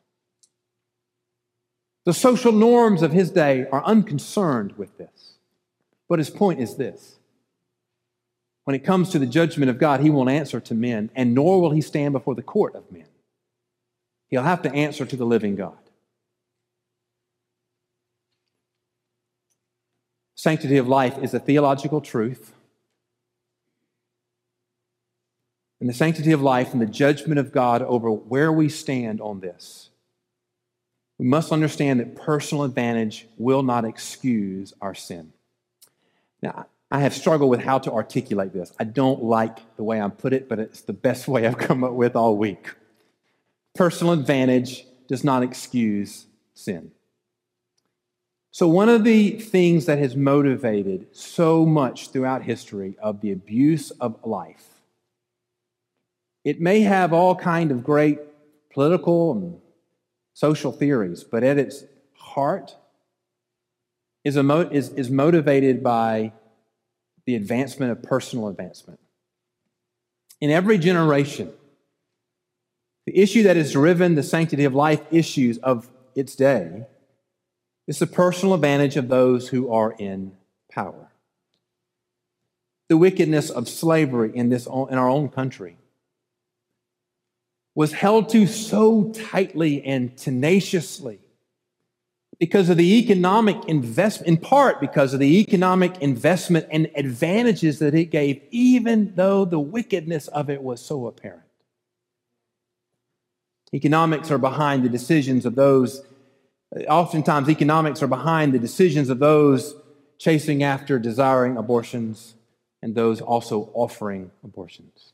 The 2.05 2.13
social 2.13 2.51
norms 2.51 3.01
of 3.01 3.13
his 3.13 3.31
day 3.31 3.65
are 3.71 3.83
unconcerned 3.83 4.73
with 4.77 4.97
this. 4.97 5.35
But 6.09 6.19
his 6.19 6.29
point 6.29 6.59
is 6.59 6.75
this 6.75 7.17
when 8.65 8.75
it 8.75 8.83
comes 8.83 9.09
to 9.09 9.19
the 9.19 9.25
judgment 9.25 9.69
of 9.69 9.79
God, 9.79 10.01
he 10.01 10.09
won't 10.09 10.29
answer 10.29 10.59
to 10.59 10.75
men, 10.75 11.09
and 11.15 11.33
nor 11.33 11.61
will 11.61 11.71
he 11.71 11.81
stand 11.81 12.13
before 12.13 12.35
the 12.35 12.43
court 12.43 12.75
of 12.75 12.91
men. 12.91 13.07
He'll 14.31 14.41
have 14.41 14.63
to 14.63 14.73
answer 14.73 15.05
to 15.05 15.15
the 15.15 15.25
living 15.25 15.55
God. 15.55 15.77
Sanctity 20.33 20.77
of 20.77 20.87
life 20.87 21.19
is 21.21 21.35
a 21.35 21.39
theological 21.39 22.01
truth. 22.01 22.53
And 25.79 25.87
the 25.87 25.93
sanctity 25.93 26.31
of 26.31 26.41
life 26.41 26.73
and 26.73 26.81
the 26.81 26.87
judgment 26.87 27.39
of 27.39 27.51
God 27.51 27.83
over 27.83 28.09
where 28.09 28.51
we 28.51 28.67
stand 28.69 29.21
on 29.21 29.41
this 29.41 29.91
we 31.21 31.27
must 31.27 31.51
understand 31.51 31.99
that 31.99 32.15
personal 32.15 32.63
advantage 32.63 33.27
will 33.37 33.61
not 33.61 33.85
excuse 33.85 34.73
our 34.81 34.95
sin. 34.95 35.31
Now, 36.41 36.65
I 36.89 37.01
have 37.01 37.13
struggled 37.13 37.51
with 37.51 37.59
how 37.59 37.77
to 37.77 37.91
articulate 37.91 38.53
this. 38.53 38.73
I 38.79 38.85
don't 38.85 39.21
like 39.21 39.59
the 39.75 39.83
way 39.83 40.01
I 40.01 40.09
put 40.09 40.33
it, 40.33 40.49
but 40.49 40.57
it's 40.57 40.81
the 40.81 40.93
best 40.93 41.27
way 41.27 41.45
I've 41.45 41.59
come 41.59 41.83
up 41.83 41.93
with 41.93 42.15
all 42.15 42.37
week. 42.37 42.71
Personal 43.73 44.13
advantage 44.13 44.85
does 45.07 45.23
not 45.23 45.43
excuse 45.43 46.25
sin. 46.53 46.91
So, 48.51 48.67
one 48.67 48.89
of 48.89 49.05
the 49.05 49.31
things 49.31 49.85
that 49.85 49.97
has 49.97 50.15
motivated 50.15 51.07
so 51.15 51.65
much 51.65 52.09
throughout 52.09 52.43
history 52.43 52.97
of 53.01 53.21
the 53.21 53.31
abuse 53.31 53.91
of 53.91 54.19
life, 54.25 54.81
it 56.43 56.59
may 56.59 56.81
have 56.81 57.13
all 57.13 57.35
kind 57.35 57.71
of 57.71 57.83
great 57.83 58.19
political 58.73 59.31
and 59.31 59.61
social 60.33 60.71
theories, 60.71 61.23
but 61.23 61.43
at 61.43 61.57
its 61.57 61.85
heart 62.17 62.75
is, 64.23 64.35
mo- 64.35 64.69
is, 64.71 64.89
is 64.89 65.09
motivated 65.09 65.81
by 65.81 66.33
the 67.25 67.35
advancement 67.35 67.91
of 67.91 68.03
personal 68.03 68.47
advancement. 68.47 68.99
In 70.39 70.49
every 70.49 70.77
generation, 70.77 71.53
the 73.05 73.17
issue 73.17 73.43
that 73.43 73.55
has 73.55 73.71
driven 73.71 74.15
the 74.15 74.23
sanctity 74.23 74.63
of 74.63 74.75
life 74.75 75.01
issues 75.11 75.57
of 75.59 75.89
its 76.15 76.35
day 76.35 76.85
is 77.87 77.99
the 77.99 78.07
personal 78.07 78.53
advantage 78.53 78.95
of 78.95 79.07
those 79.07 79.49
who 79.49 79.71
are 79.71 79.93
in 79.97 80.33
power. 80.69 81.11
The 82.89 82.97
wickedness 82.97 83.49
of 83.49 83.67
slavery 83.67 84.31
in, 84.35 84.49
this, 84.49 84.65
in 84.65 84.97
our 84.97 85.09
own 85.09 85.29
country 85.29 85.77
was 87.73 87.93
held 87.93 88.29
to 88.29 88.45
so 88.47 89.11
tightly 89.11 89.83
and 89.83 90.15
tenaciously 90.17 91.19
because 92.37 92.69
of 92.69 92.77
the 92.77 92.97
economic 92.97 93.55
investment, 93.67 94.27
in 94.27 94.37
part 94.37 94.81
because 94.81 95.13
of 95.13 95.19
the 95.19 95.39
economic 95.39 95.97
investment 96.01 96.65
and 96.71 96.89
advantages 96.95 97.79
that 97.79 97.93
it 97.93 98.05
gave, 98.05 98.41
even 98.51 99.13
though 99.15 99.45
the 99.45 99.59
wickedness 99.59 100.27
of 100.29 100.49
it 100.49 100.61
was 100.61 100.83
so 100.83 101.07
apparent. 101.07 101.43
Economics 103.73 104.29
are 104.31 104.37
behind 104.37 104.83
the 104.83 104.89
decisions 104.89 105.45
of 105.45 105.55
those, 105.55 106.03
oftentimes, 106.89 107.49
economics 107.49 108.01
are 108.03 108.07
behind 108.07 108.53
the 108.53 108.59
decisions 108.59 109.09
of 109.09 109.19
those 109.19 109.75
chasing 110.17 110.61
after 110.61 110.99
desiring 110.99 111.57
abortions 111.57 112.35
and 112.81 112.95
those 112.95 113.21
also 113.21 113.69
offering 113.73 114.31
abortions. 114.43 115.13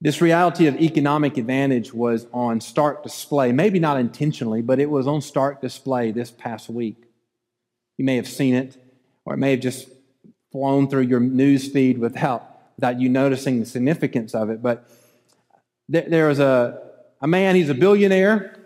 This 0.00 0.20
reality 0.20 0.66
of 0.66 0.76
economic 0.76 1.38
advantage 1.38 1.94
was 1.94 2.26
on 2.32 2.60
stark 2.60 3.02
display, 3.02 3.52
maybe 3.52 3.78
not 3.78 3.98
intentionally, 3.98 4.60
but 4.60 4.78
it 4.78 4.90
was 4.90 5.06
on 5.06 5.22
stark 5.22 5.62
display 5.62 6.10
this 6.10 6.30
past 6.30 6.68
week. 6.68 6.96
You 7.96 8.04
may 8.04 8.16
have 8.16 8.28
seen 8.28 8.54
it, 8.54 8.76
or 9.24 9.34
it 9.34 9.38
may 9.38 9.52
have 9.52 9.60
just 9.60 9.88
flown 10.52 10.88
through 10.88 11.02
your 11.02 11.20
news 11.20 11.72
feed 11.72 11.98
without, 11.98 12.46
without 12.76 13.00
you 13.00 13.08
noticing 13.08 13.60
the 13.60 13.66
significance 13.66 14.34
of 14.34 14.50
it. 14.50 14.62
But 14.62 14.88
there, 15.88 16.30
is 16.30 16.38
a, 16.38 16.82
a 17.20 17.26
man, 17.26 17.54
he's 17.54 17.68
a 17.68 17.74
billionaire, 17.74 18.58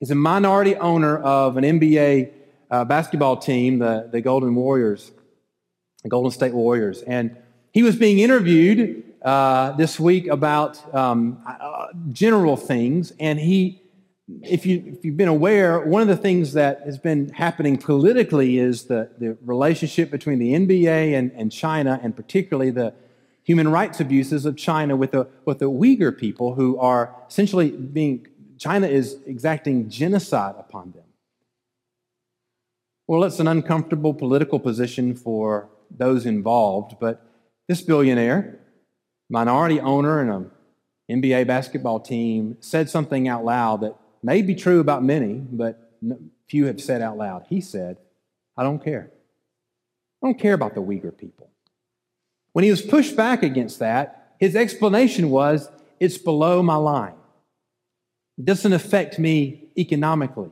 he's 0.00 0.10
a 0.10 0.14
minority 0.14 0.76
owner 0.76 1.18
of 1.18 1.56
an 1.56 1.64
NBA 1.64 2.32
uh, 2.70 2.84
basketball 2.84 3.36
team, 3.36 3.78
the, 3.78 4.08
the 4.10 4.20
Golden 4.20 4.54
Warriors, 4.54 5.12
the 6.02 6.08
Golden 6.08 6.30
State 6.30 6.52
Warriors. 6.52 7.02
And 7.02 7.36
he 7.72 7.82
was 7.82 7.96
being 7.96 8.18
interviewed 8.18 9.04
uh, 9.22 9.72
this 9.72 9.98
week 9.98 10.26
about 10.26 10.94
um, 10.94 11.42
uh, 11.46 11.86
general 12.12 12.56
things, 12.56 13.12
and 13.18 13.40
he, 13.40 13.80
if 14.42 14.66
you 14.66 14.82
if 14.86 15.04
you've 15.04 15.16
been 15.16 15.28
aware, 15.28 15.80
one 15.80 16.02
of 16.02 16.08
the 16.08 16.16
things 16.16 16.52
that 16.52 16.82
has 16.82 16.98
been 16.98 17.30
happening 17.30 17.78
politically 17.78 18.58
is 18.58 18.84
the 18.84 19.10
the 19.18 19.38
relationship 19.42 20.10
between 20.10 20.38
the 20.38 20.52
NBA 20.52 21.18
and, 21.18 21.32
and 21.32 21.50
China, 21.50 21.98
and 22.02 22.14
particularly 22.14 22.70
the 22.70 22.92
human 23.44 23.68
rights 23.68 24.00
abuses 24.00 24.44
of 24.46 24.56
China 24.56 24.96
with 24.96 25.12
the 25.12 25.28
with 25.44 25.58
the 25.60 25.70
Uyghur 25.70 26.16
people 26.16 26.54
who 26.54 26.78
are 26.78 27.14
essentially 27.28 27.70
being 27.70 28.26
China 28.58 28.86
is 28.86 29.18
exacting 29.26 29.88
genocide 29.88 30.54
upon 30.58 30.92
them. 30.92 31.02
Well, 33.06 33.24
it's 33.24 33.38
an 33.38 33.46
uncomfortable 33.46 34.14
political 34.14 34.58
position 34.58 35.14
for 35.14 35.68
those 35.90 36.24
involved, 36.24 36.96
but 36.98 37.26
this 37.68 37.82
billionaire 37.82 38.60
minority 39.28 39.80
owner 39.80 40.22
in 40.22 40.30
an 40.30 40.50
NBA 41.10 41.46
basketball 41.46 42.00
team 42.00 42.56
said 42.60 42.88
something 42.88 43.28
out 43.28 43.44
loud 43.44 43.82
that 43.82 43.94
may 44.22 44.40
be 44.42 44.54
true 44.54 44.80
about 44.80 45.04
many, 45.04 45.34
but 45.34 45.92
few 46.48 46.66
have 46.66 46.80
said 46.80 47.02
out 47.02 47.18
loud. 47.18 47.46
He 47.48 47.60
said, 47.60 47.98
I 48.56 48.62
don't 48.62 48.82
care. 48.82 49.10
I 50.22 50.26
don't 50.26 50.38
care 50.38 50.54
about 50.54 50.74
the 50.74 50.80
Uyghur 50.80 51.16
people. 51.16 51.50
When 52.54 52.62
he 52.62 52.70
was 52.70 52.82
pushed 52.82 53.16
back 53.16 53.42
against 53.42 53.80
that, 53.80 54.36
his 54.38 54.54
explanation 54.54 55.30
was, 55.30 55.68
it's 55.98 56.16
below 56.16 56.62
my 56.62 56.76
line. 56.76 57.14
It 58.38 58.44
doesn't 58.44 58.72
affect 58.72 59.18
me 59.18 59.64
economically. 59.76 60.50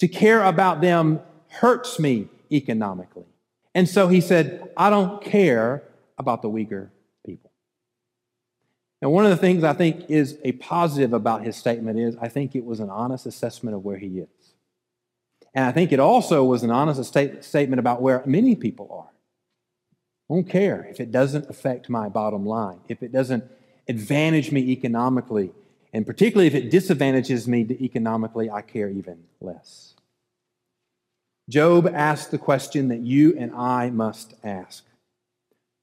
To 0.00 0.08
care 0.08 0.44
about 0.44 0.82
them 0.82 1.20
hurts 1.48 1.98
me 1.98 2.28
economically. 2.52 3.24
And 3.74 3.88
so 3.88 4.08
he 4.08 4.20
said, 4.20 4.70
I 4.76 4.90
don't 4.90 5.22
care 5.22 5.82
about 6.18 6.42
the 6.42 6.50
Uyghur 6.50 6.90
people. 7.24 7.52
now, 9.00 9.08
one 9.08 9.24
of 9.24 9.30
the 9.30 9.36
things 9.38 9.64
I 9.64 9.72
think 9.72 10.10
is 10.10 10.36
a 10.44 10.52
positive 10.52 11.14
about 11.14 11.42
his 11.42 11.56
statement 11.56 11.98
is 11.98 12.16
I 12.20 12.28
think 12.28 12.54
it 12.54 12.66
was 12.66 12.80
an 12.80 12.90
honest 12.90 13.24
assessment 13.24 13.74
of 13.74 13.82
where 13.82 13.96
he 13.96 14.18
is. 14.18 14.28
And 15.54 15.64
I 15.64 15.72
think 15.72 15.90
it 15.90 16.00
also 16.00 16.44
was 16.44 16.62
an 16.62 16.70
honest 16.70 17.02
statement 17.02 17.80
about 17.80 18.02
where 18.02 18.22
many 18.26 18.54
people 18.54 18.88
are. 18.92 19.17
I 20.30 20.34
don't 20.34 20.48
care 20.48 20.86
if 20.90 21.00
it 21.00 21.10
doesn't 21.10 21.48
affect 21.48 21.88
my 21.88 22.08
bottom 22.08 22.44
line, 22.44 22.80
if 22.88 23.02
it 23.02 23.12
doesn't 23.12 23.44
advantage 23.88 24.52
me 24.52 24.60
economically, 24.70 25.52
and 25.92 26.06
particularly 26.06 26.46
if 26.46 26.54
it 26.54 26.70
disadvantages 26.70 27.48
me 27.48 27.66
economically, 27.80 28.50
I 28.50 28.60
care 28.60 28.90
even 28.90 29.24
less. 29.40 29.94
Job 31.48 31.88
asked 31.88 32.30
the 32.30 32.38
question 32.38 32.88
that 32.88 33.00
you 33.00 33.34
and 33.38 33.54
I 33.54 33.88
must 33.88 34.34
ask 34.44 34.84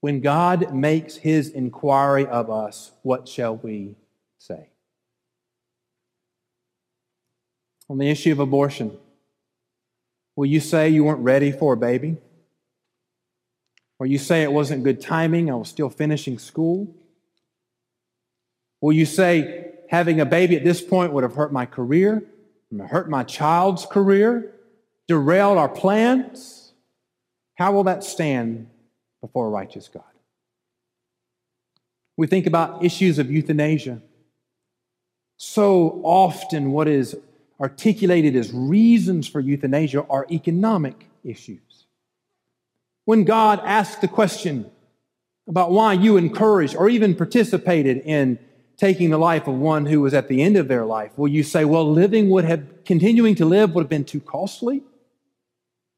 when 0.06 0.22
God 0.22 0.72
makes 0.72 1.16
his 1.16 1.50
inquiry 1.50 2.28
of 2.28 2.52
us, 2.52 2.92
what 3.02 3.28
shall 3.28 3.58
we 3.58 3.96
say? 4.38 4.68
On 7.90 7.98
the 7.98 8.12
issue 8.12 8.32
of 8.32 8.38
abortion, 8.38 8.96
will 10.36 10.46
you 10.46 10.60
say 10.60 10.90
you 10.90 11.04
weren't 11.04 11.22
ready 11.22 11.52
for 11.52 11.74
a 11.74 11.78
baby? 11.78 12.18
Or 14.00 14.06
you 14.06 14.18
say 14.18 14.44
it 14.44 14.52
wasn't 14.52 14.84
good 14.84 15.02
timing, 15.02 15.50
I 15.50 15.56
was 15.56 15.70
still 15.70 15.90
finishing 15.90 16.38
school? 16.38 16.94
Will 18.82 18.94
you 18.94 19.06
say 19.06 19.74
having 19.90 20.20
a 20.20 20.26
baby 20.26 20.58
at 20.58 20.64
this 20.64 20.82
point 20.82 21.14
would 21.14 21.24
have 21.24 21.36
hurt 21.36 21.54
my 21.54 21.66
career, 21.66 22.24
hurt 22.90 23.10
my 23.10 23.24
child's 23.24 23.86
career, 23.86 24.54
derailed 25.08 25.58
our 25.58 25.70
plans? 25.70 26.74
How 27.56 27.72
will 27.72 27.86
that 27.86 28.04
stand 28.04 28.68
before 29.26 29.48
a 29.48 29.50
righteous 29.50 29.88
God. 29.88 30.04
We 32.16 32.28
think 32.28 32.46
about 32.46 32.86
issues 32.86 33.18
of 33.18 33.32
euthanasia. 33.32 34.02
So 35.38 36.00
often, 36.04 36.72
what 36.72 36.88
is 36.88 37.18
articulated 37.60 38.36
as 38.36 38.54
reasons 38.54 39.28
for 39.28 39.40
euthanasia 39.40 40.06
are 40.10 40.28
economic 40.32 41.08
issues. 41.24 41.75
When 43.06 43.24
God 43.24 43.62
asked 43.64 44.02
the 44.02 44.08
question 44.08 44.70
about 45.48 45.72
why 45.72 45.94
you 45.94 46.18
encouraged 46.18 46.76
or 46.76 46.90
even 46.90 47.16
participated 47.16 47.98
in 48.00 48.40
taking 48.78 49.12
the 49.12 49.18
life 49.18 49.48
of 49.48 49.56
one 49.56 49.86
who 49.86 50.02
was 50.02 50.14
at 50.14 50.28
the 50.28 50.42
end 50.42 50.58
of 50.58 50.68
their 50.68 50.86
life, 50.86 51.18
will 51.18 51.28
you 51.28 51.44
say, 51.44 51.64
well, 51.64 51.90
living 51.90 52.30
would 52.32 52.46
have, 52.46 52.84
continuing 52.84 53.36
to 53.36 53.46
live 53.46 53.74
would 53.74 53.84
have 53.84 53.90
been 53.90 54.04
too 54.04 54.20
costly? 54.20 54.84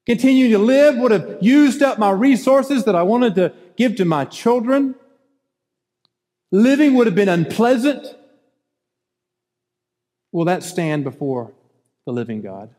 Continuing 0.05 0.51
to 0.51 0.59
live 0.59 0.97
would 0.97 1.11
have 1.11 1.37
used 1.41 1.81
up 1.81 1.97
my 1.97 2.11
resources 2.11 2.85
that 2.85 2.95
I 2.95 3.03
wanted 3.03 3.35
to 3.35 3.53
give 3.77 3.95
to 3.95 4.05
my 4.05 4.25
children. 4.25 4.95
Living 6.51 6.93
would 6.93 7.07
have 7.07 7.15
been 7.15 7.29
unpleasant. 7.29 8.15
Will 10.31 10.45
that 10.45 10.63
stand 10.63 11.03
before 11.03 11.51
the 12.05 12.11
living 12.11 12.41
God? 12.41 12.69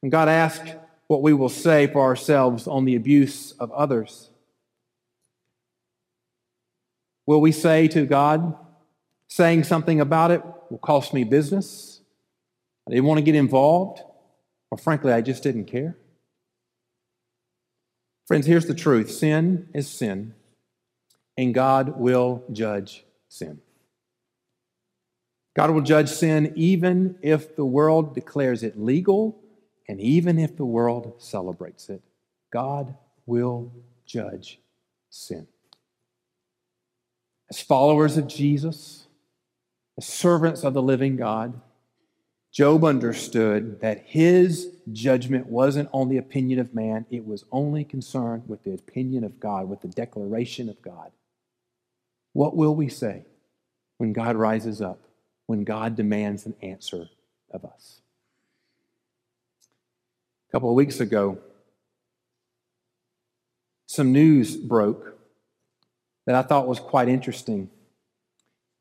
When 0.00 0.10
God 0.10 0.28
asks 0.28 0.72
what 1.12 1.20
we 1.20 1.34
will 1.34 1.50
say 1.50 1.86
for 1.86 2.00
ourselves 2.00 2.66
on 2.66 2.86
the 2.86 2.96
abuse 2.96 3.52
of 3.60 3.70
others, 3.72 4.30
will 7.26 7.42
we 7.42 7.52
say 7.52 7.86
to 7.86 8.06
God, 8.06 8.56
saying 9.28 9.64
something 9.64 10.00
about 10.00 10.30
it 10.30 10.42
will 10.70 10.78
cost 10.78 11.12
me 11.12 11.22
business? 11.22 12.00
I 12.88 12.92
didn't 12.92 13.04
want 13.04 13.18
to 13.18 13.22
get 13.22 13.34
involved. 13.34 14.00
Or 14.70 14.78
frankly, 14.78 15.12
I 15.12 15.20
just 15.20 15.42
didn't 15.42 15.66
care. 15.66 15.98
Friends, 18.26 18.46
here's 18.46 18.64
the 18.64 18.74
truth 18.74 19.10
sin 19.10 19.68
is 19.74 19.90
sin, 19.90 20.32
and 21.36 21.52
God 21.52 22.00
will 22.00 22.42
judge 22.50 23.04
sin. 23.28 23.60
God 25.54 25.72
will 25.72 25.82
judge 25.82 26.08
sin 26.08 26.54
even 26.56 27.18
if 27.20 27.54
the 27.54 27.66
world 27.66 28.14
declares 28.14 28.62
it 28.62 28.80
legal 28.80 29.41
and 29.92 30.00
even 30.00 30.38
if 30.38 30.56
the 30.56 30.64
world 30.64 31.12
celebrates 31.18 31.90
it. 31.90 32.00
God 32.50 32.96
will 33.26 33.70
judge 34.06 34.58
sin. 35.10 35.46
As 37.50 37.60
followers 37.60 38.16
of 38.16 38.26
Jesus, 38.26 39.06
as 39.98 40.06
servants 40.06 40.64
of 40.64 40.72
the 40.72 40.80
living 40.80 41.16
God, 41.16 41.60
Job 42.50 42.84
understood 42.84 43.82
that 43.82 44.04
his 44.06 44.70
judgment 44.90 45.48
wasn't 45.48 45.90
on 45.92 46.08
the 46.08 46.16
opinion 46.16 46.58
of 46.58 46.74
man, 46.74 47.04
it 47.10 47.26
was 47.26 47.44
only 47.52 47.84
concerned 47.84 48.44
with 48.46 48.64
the 48.64 48.72
opinion 48.72 49.24
of 49.24 49.38
God, 49.38 49.68
with 49.68 49.82
the 49.82 49.88
declaration 49.88 50.70
of 50.70 50.80
God. 50.80 51.10
What 52.32 52.56
will 52.56 52.74
we 52.74 52.88
say 52.88 53.26
when 53.98 54.14
God 54.14 54.36
rises 54.36 54.80
up, 54.80 55.00
when 55.48 55.64
God 55.64 55.96
demands 55.96 56.46
an 56.46 56.54
answer 56.62 57.10
of 57.50 57.66
us? 57.66 58.01
A 60.52 60.56
couple 60.56 60.68
of 60.68 60.74
weeks 60.74 61.00
ago, 61.00 61.38
some 63.86 64.12
news 64.12 64.54
broke 64.54 65.18
that 66.26 66.34
I 66.34 66.42
thought 66.42 66.68
was 66.68 66.78
quite 66.78 67.08
interesting. 67.08 67.70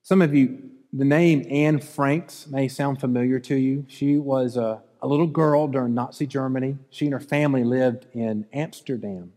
Some 0.04 0.22
of 0.22 0.36
you, 0.36 0.70
the 0.92 1.06
name 1.06 1.48
Anne 1.50 1.80
Franks 1.80 2.46
may 2.48 2.68
sound 2.68 3.00
familiar 3.00 3.40
to 3.40 3.56
you. 3.56 3.86
She 3.88 4.18
was 4.18 4.58
a, 4.58 4.82
a 5.02 5.08
little 5.08 5.28
girl 5.28 5.70
during 5.70 5.94
Nazi 5.94 6.28
Germany. 6.28 6.78
She 6.90 7.06
and 7.06 7.14
her 7.14 7.22
family 7.22 7.64
lived 7.64 8.06
in 8.14 8.48
Amsterdam. 8.52 9.32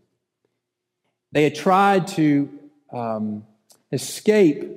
They 1.31 1.45
had 1.45 1.55
tried 1.55 2.05
to 2.07 2.49
um, 2.91 3.45
escape 3.93 4.69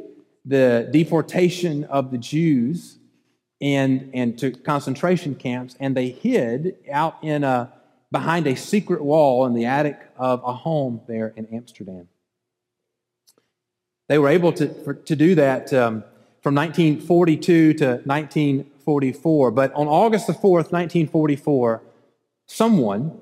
the 0.44 0.88
deportation 0.92 1.82
of 1.86 2.12
the 2.12 2.18
Jews 2.18 2.97
and, 3.60 4.10
and 4.14 4.38
to 4.38 4.52
concentration 4.52 5.34
camps, 5.34 5.76
and 5.80 5.96
they 5.96 6.10
hid 6.10 6.76
out 6.90 7.16
in 7.22 7.44
a, 7.44 7.72
behind 8.10 8.46
a 8.46 8.54
secret 8.54 9.02
wall 9.02 9.46
in 9.46 9.54
the 9.54 9.64
attic 9.64 9.98
of 10.16 10.42
a 10.44 10.52
home 10.52 11.00
there 11.06 11.32
in 11.36 11.46
Amsterdam. 11.46 12.08
They 14.08 14.18
were 14.18 14.28
able 14.28 14.52
to, 14.54 14.68
for, 14.84 14.94
to 14.94 15.16
do 15.16 15.34
that 15.34 15.72
um, 15.72 16.04
from 16.42 16.54
1942 16.54 17.74
to 17.74 17.86
1944. 18.04 19.50
But 19.50 19.72
on 19.74 19.86
August 19.86 20.26
the 20.26 20.32
4th, 20.32 20.72
1944, 20.72 21.82
someone 22.46 23.20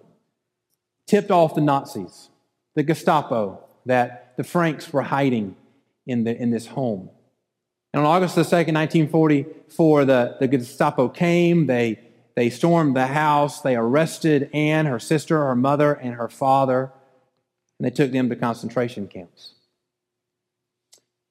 tipped 1.07 1.31
off 1.31 1.55
the 1.55 1.61
Nazis, 1.61 2.29
the 2.75 2.83
Gestapo, 2.83 3.65
that 3.87 4.35
the 4.37 4.45
Franks 4.45 4.93
were 4.93 5.03
hiding 5.03 5.57
in, 6.07 6.25
the, 6.25 6.37
in 6.37 6.51
this 6.51 6.67
home. 6.67 7.11
And 7.93 8.05
on 8.05 8.07
August 8.07 8.35
the 8.35 8.43
2nd, 8.43 8.75
1944, 8.75 10.05
the, 10.05 10.37
the 10.41 10.49
Gestapo 10.49 11.09
came. 11.09 11.67
They, 11.67 11.99
they 12.35 12.51
stormed 12.51 12.95
the 12.95 13.07
house. 13.07 13.61
They 13.61 13.77
arrested 13.77 14.51
Anne, 14.53 14.87
her 14.87 14.99
sister, 14.99 15.39
her 15.39 15.57
mother, 15.57 15.95
and 15.95 16.15
her 16.15 16.29
father, 16.29 16.93
and 17.79 17.87
they 17.87 17.91
took 17.91 18.13
them 18.13 18.29
to 18.29 18.37
concentration 18.37 19.09
camps. 19.09 19.55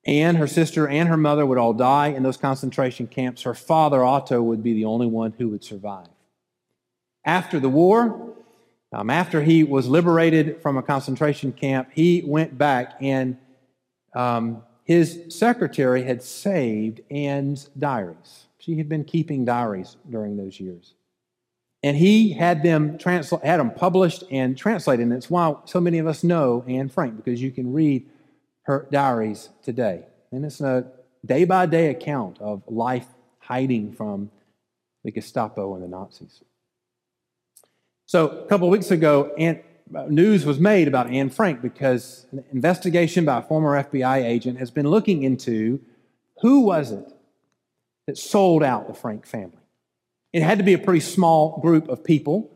Anne, 0.05 0.35
her 0.35 0.47
sister, 0.47 0.87
and 0.87 1.09
her 1.09 1.17
mother 1.17 1.45
would 1.45 1.57
all 1.57 1.73
die 1.73 2.07
in 2.07 2.23
those 2.23 2.37
concentration 2.37 3.07
camps. 3.07 3.41
Her 3.41 3.55
father, 3.55 4.03
Otto, 4.03 4.41
would 4.41 4.61
be 4.61 4.73
the 4.73 4.85
only 4.85 5.07
one 5.07 5.33
who 5.37 5.49
would 5.49 5.63
survive. 5.63 6.07
After 7.23 7.59
the 7.59 7.69
war, 7.69 8.35
um, 8.93 9.09
after 9.09 9.41
he 9.41 9.63
was 9.63 9.87
liberated 9.87 10.61
from 10.61 10.77
a 10.77 10.83
concentration 10.83 11.51
camp, 11.51 11.89
he 11.91 12.23
went 12.25 12.57
back 12.57 12.97
and 13.01 13.37
um, 14.15 14.63
his 14.85 15.23
secretary 15.29 16.03
had 16.03 16.21
saved 16.21 17.01
Anne's 17.09 17.65
diaries. 17.77 18.45
She 18.59 18.77
had 18.77 18.87
been 18.87 19.03
keeping 19.03 19.43
diaries 19.43 19.97
during 20.09 20.37
those 20.37 20.59
years. 20.59 20.93
And 21.83 21.97
he 21.97 22.33
had 22.33 22.63
them, 22.63 22.97
transla- 22.97 23.43
had 23.43 23.59
them 23.59 23.71
published 23.71 24.23
and 24.31 24.57
translated. 24.57 25.03
And 25.03 25.13
it's 25.13 25.29
why 25.29 25.55
so 25.65 25.81
many 25.81 25.97
of 25.97 26.07
us 26.07 26.23
know 26.23 26.63
Anne 26.67 26.89
Frank, 26.89 27.17
because 27.17 27.41
you 27.41 27.51
can 27.51 27.73
read 27.73 28.07
her 28.63 28.87
diaries 28.91 29.49
today. 29.63 30.05
And 30.31 30.45
it's 30.45 30.61
a 30.61 30.85
day 31.25 31.45
by 31.45 31.65
day 31.65 31.89
account 31.89 32.39
of 32.39 32.63
life 32.67 33.07
hiding 33.39 33.93
from 33.93 34.29
the 35.03 35.11
Gestapo 35.11 35.75
and 35.75 35.83
the 35.83 35.87
Nazis. 35.87 36.41
So 38.05 38.27
a 38.29 38.47
couple 38.47 38.67
of 38.67 38.71
weeks 38.71 38.91
ago, 38.91 39.33
Aunt 39.37 39.63
news 39.89 40.45
was 40.45 40.59
made 40.59 40.87
about 40.87 41.09
Anne 41.09 41.29
Frank 41.29 41.61
because 41.61 42.25
an 42.31 42.43
investigation 42.51 43.25
by 43.25 43.39
a 43.39 43.41
former 43.41 43.83
FBI 43.83 44.23
agent 44.23 44.59
has 44.59 44.71
been 44.71 44.87
looking 44.87 45.23
into 45.23 45.79
who 46.41 46.61
was 46.61 46.91
it 46.91 47.11
that 48.07 48.17
sold 48.17 48.63
out 48.63 48.87
the 48.87 48.93
Frank 48.93 49.25
family. 49.25 49.57
It 50.33 50.43
had 50.43 50.57
to 50.57 50.63
be 50.63 50.73
a 50.73 50.77
pretty 50.77 50.99
small 50.99 51.59
group 51.61 51.87
of 51.87 52.03
people. 52.03 52.51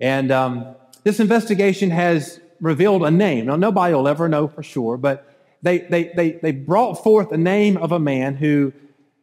And 0.00 0.30
um, 0.30 0.76
this 1.02 1.20
investigation 1.20 1.90
has 1.90 2.40
revealed 2.60 3.02
a 3.02 3.10
name. 3.10 3.46
Now, 3.46 3.56
nobody 3.56 3.94
will 3.94 4.06
ever 4.06 4.28
know 4.28 4.48
for 4.48 4.62
sure, 4.62 4.96
but 4.96 5.26
they, 5.62 5.78
they, 5.78 6.12
they, 6.14 6.32
they 6.32 6.52
brought 6.52 7.02
forth 7.02 7.30
the 7.30 7.38
name 7.38 7.76
of 7.76 7.92
a 7.92 7.98
man 7.98 8.36
who, 8.36 8.72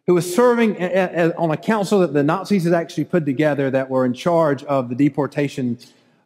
who 0.08 0.16
was 0.16 0.34
serving 0.34 0.76
a, 0.82 1.30
a, 1.30 1.36
on 1.36 1.52
a 1.52 1.58
council 1.58 2.00
that 2.00 2.14
the 2.14 2.24
Nazis 2.24 2.64
had 2.64 2.74
actually 2.74 3.06
put 3.06 3.26
together 3.26 3.70
that 3.70 3.90
were 3.90 4.06
in 4.06 4.14
charge 4.14 4.64
of 4.64 4.90
the 4.90 4.96
deportation 4.96 5.78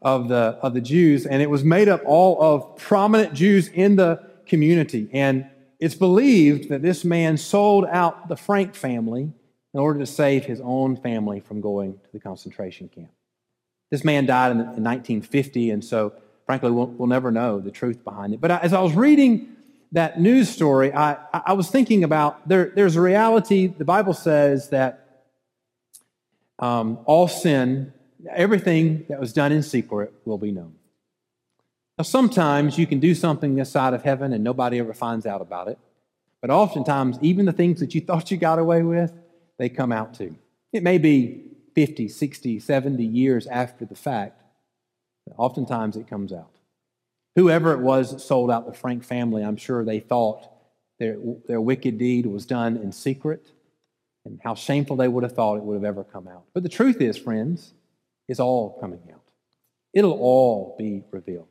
of 0.01 0.29
the, 0.29 0.57
of 0.61 0.73
the 0.73 0.81
Jews, 0.81 1.25
and 1.25 1.41
it 1.41 1.49
was 1.49 1.63
made 1.63 1.87
up 1.87 2.01
all 2.05 2.41
of 2.41 2.75
prominent 2.77 3.33
Jews 3.33 3.67
in 3.67 3.95
the 3.95 4.21
community. 4.45 5.09
And 5.13 5.47
it's 5.79 5.95
believed 5.95 6.69
that 6.69 6.81
this 6.81 7.05
man 7.05 7.37
sold 7.37 7.85
out 7.85 8.27
the 8.27 8.35
Frank 8.35 8.75
family 8.75 9.31
in 9.73 9.79
order 9.79 9.99
to 9.99 10.05
save 10.05 10.45
his 10.45 10.59
own 10.61 10.97
family 10.97 11.39
from 11.39 11.61
going 11.61 11.93
to 11.93 12.11
the 12.11 12.19
concentration 12.19 12.89
camp. 12.89 13.11
This 13.89 14.03
man 14.03 14.25
died 14.25 14.51
in, 14.51 14.59
in 14.59 14.83
1950, 14.83 15.71
and 15.71 15.83
so 15.83 16.13
frankly, 16.45 16.71
we'll, 16.71 16.87
we'll, 16.87 17.07
never 17.07 17.31
know 17.31 17.59
the 17.59 17.71
truth 17.71 18.03
behind 18.03 18.33
it. 18.33 18.41
But 18.41 18.51
as 18.51 18.73
I 18.73 18.81
was 18.81 18.93
reading 18.93 19.55
that 19.91 20.19
news 20.19 20.49
story, 20.49 20.93
I, 20.93 21.17
I 21.33 21.53
was 21.53 21.69
thinking 21.69 22.03
about 22.03 22.47
there, 22.47 22.71
there's 22.75 22.95
a 22.95 23.01
reality. 23.01 23.67
The 23.67 23.85
Bible 23.85 24.13
says 24.13 24.69
that 24.69 25.25
um, 26.59 26.99
all 27.05 27.27
sin 27.27 27.93
everything 28.29 29.05
that 29.09 29.19
was 29.19 29.33
done 29.33 29.51
in 29.51 29.63
secret 29.63 30.13
will 30.25 30.37
be 30.37 30.51
known. 30.51 30.75
Now, 31.97 32.03
sometimes 32.03 32.77
you 32.77 32.87
can 32.87 32.99
do 32.99 33.13
something 33.13 33.55
this 33.55 33.69
side 33.69 33.93
of 33.93 34.03
heaven 34.03 34.33
and 34.33 34.43
nobody 34.43 34.79
ever 34.79 34.93
finds 34.93 35.25
out 35.25 35.41
about 35.41 35.67
it. 35.67 35.77
But 36.41 36.49
oftentimes, 36.49 37.19
even 37.21 37.45
the 37.45 37.53
things 37.53 37.79
that 37.79 37.93
you 37.93 38.01
thought 38.07 38.31
you 38.31 38.37
got 38.37 38.59
away 38.59 38.83
with, 38.83 39.13
they 39.57 39.69
come 39.69 39.91
out 39.91 40.13
too. 40.13 40.35
It 40.73 40.83
may 40.83 40.97
be 40.97 41.43
50, 41.75 42.07
60, 42.07 42.59
70 42.59 43.03
years 43.03 43.47
after 43.47 43.85
the 43.85 43.95
fact, 43.95 44.41
but 45.25 45.35
oftentimes 45.37 45.95
it 45.95 46.07
comes 46.07 46.33
out. 46.33 46.51
Whoever 47.35 47.73
it 47.73 47.79
was 47.79 48.11
that 48.11 48.19
sold 48.19 48.51
out 48.51 48.65
the 48.65 48.73
Frank 48.73 49.03
family, 49.03 49.43
I'm 49.43 49.55
sure 49.55 49.85
they 49.85 49.99
thought 49.99 50.49
their, 50.99 51.17
their 51.47 51.61
wicked 51.61 51.97
deed 51.97 52.25
was 52.25 52.45
done 52.45 52.77
in 52.77 52.91
secret, 52.91 53.51
and 54.25 54.39
how 54.43 54.53
shameful 54.53 54.95
they 54.95 55.07
would 55.07 55.23
have 55.23 55.31
thought 55.31 55.57
it 55.57 55.63
would 55.63 55.75
have 55.75 55.83
ever 55.83 56.03
come 56.03 56.27
out. 56.27 56.43
But 56.53 56.63
the 56.63 56.69
truth 56.69 56.99
is, 56.99 57.17
friends, 57.17 57.73
is 58.31 58.39
all 58.39 58.77
coming 58.79 59.01
out. 59.11 59.23
It'll 59.93 60.17
all 60.17 60.75
be 60.79 61.03
revealed. 61.11 61.49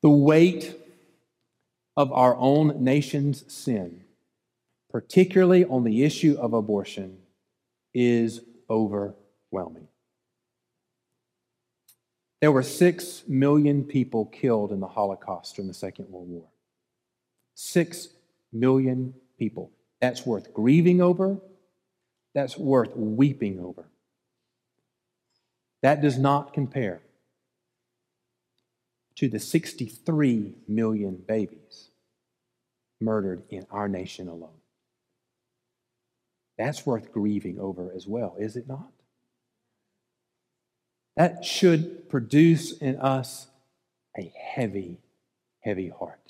The 0.00 0.08
weight 0.08 0.74
of 1.94 2.10
our 2.12 2.34
own 2.34 2.82
nation's 2.82 3.44
sin, 3.52 4.04
particularly 4.88 5.66
on 5.66 5.84
the 5.84 6.02
issue 6.02 6.34
of 6.40 6.54
abortion, 6.54 7.18
is 7.92 8.40
overwhelming. 8.70 9.88
There 12.40 12.52
were 12.52 12.62
six 12.62 13.22
million 13.28 13.84
people 13.84 14.24
killed 14.24 14.72
in 14.72 14.80
the 14.80 14.88
Holocaust 14.88 15.56
during 15.56 15.68
the 15.68 15.74
Second 15.74 16.08
World 16.08 16.30
War. 16.30 16.48
Six 17.54 18.08
million 18.50 19.12
people. 19.38 19.70
That's 20.00 20.24
worth 20.24 20.54
grieving 20.54 21.02
over 21.02 21.38
that's 22.34 22.56
worth 22.56 22.96
weeping 22.96 23.60
over. 23.60 23.88
That 25.82 26.00
does 26.00 26.18
not 26.18 26.52
compare 26.52 27.02
to 29.16 29.28
the 29.28 29.38
63 29.38 30.54
million 30.68 31.16
babies 31.26 31.90
murdered 33.00 33.42
in 33.50 33.66
our 33.70 33.88
nation 33.88 34.28
alone. 34.28 34.60
That's 36.56 36.86
worth 36.86 37.12
grieving 37.12 37.58
over 37.58 37.92
as 37.94 38.06
well, 38.06 38.36
is 38.38 38.56
it 38.56 38.68
not? 38.68 38.92
That 41.16 41.44
should 41.44 42.08
produce 42.08 42.72
in 42.78 42.96
us 42.96 43.48
a 44.16 44.32
heavy, 44.38 44.98
heavy 45.60 45.88
heart. 45.88 46.21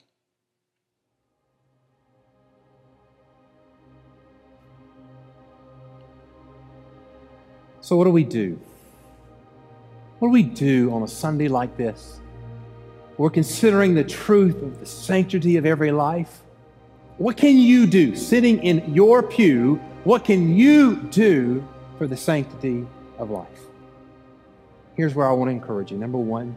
So, 7.93 7.99
what 7.99 8.05
do 8.05 8.11
we 8.11 8.25
do? 8.25 8.59
What 10.19 10.29
do 10.29 10.33
we 10.33 10.45
do 10.45 10.91
on 10.95 11.03
a 11.03 11.07
Sunday 11.07 11.49
like 11.49 11.77
this? 11.77 12.23
We're 13.19 13.29
considering 13.29 13.95
the 13.95 14.03
truth 14.03 14.63
of 14.63 14.81
the 14.81 14.87
sanctity 14.87 15.59
of 15.59 15.67
every 15.67 15.93
life. 15.93 16.41
What 17.19 17.37
can 17.37 17.59
you 17.59 17.87
do 17.87 18.17
sitting 18.17 18.63
in 18.63 18.95
your 18.95 19.23
pew? 19.23 19.75
What 20.05 20.25
can 20.25 20.57
you 20.57 21.03
do 21.11 21.69
for 21.99 22.07
the 22.07 22.17
sanctity 22.17 22.87
of 23.19 23.29
life? 23.29 23.61
Here's 24.95 25.15
where 25.15 25.29
I 25.29 25.33
want 25.33 25.51
to 25.51 25.53
encourage 25.53 25.93
you. 25.93 25.99
Number 25.99 26.17
one, 26.17 26.57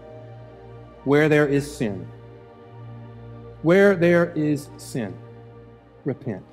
where 1.03 1.27
there 1.27 1.49
is 1.49 1.69
sin, 1.69 2.07
where 3.61 3.93
there 3.93 4.31
is 4.37 4.69
sin, 4.77 5.13
repent. 6.05 6.45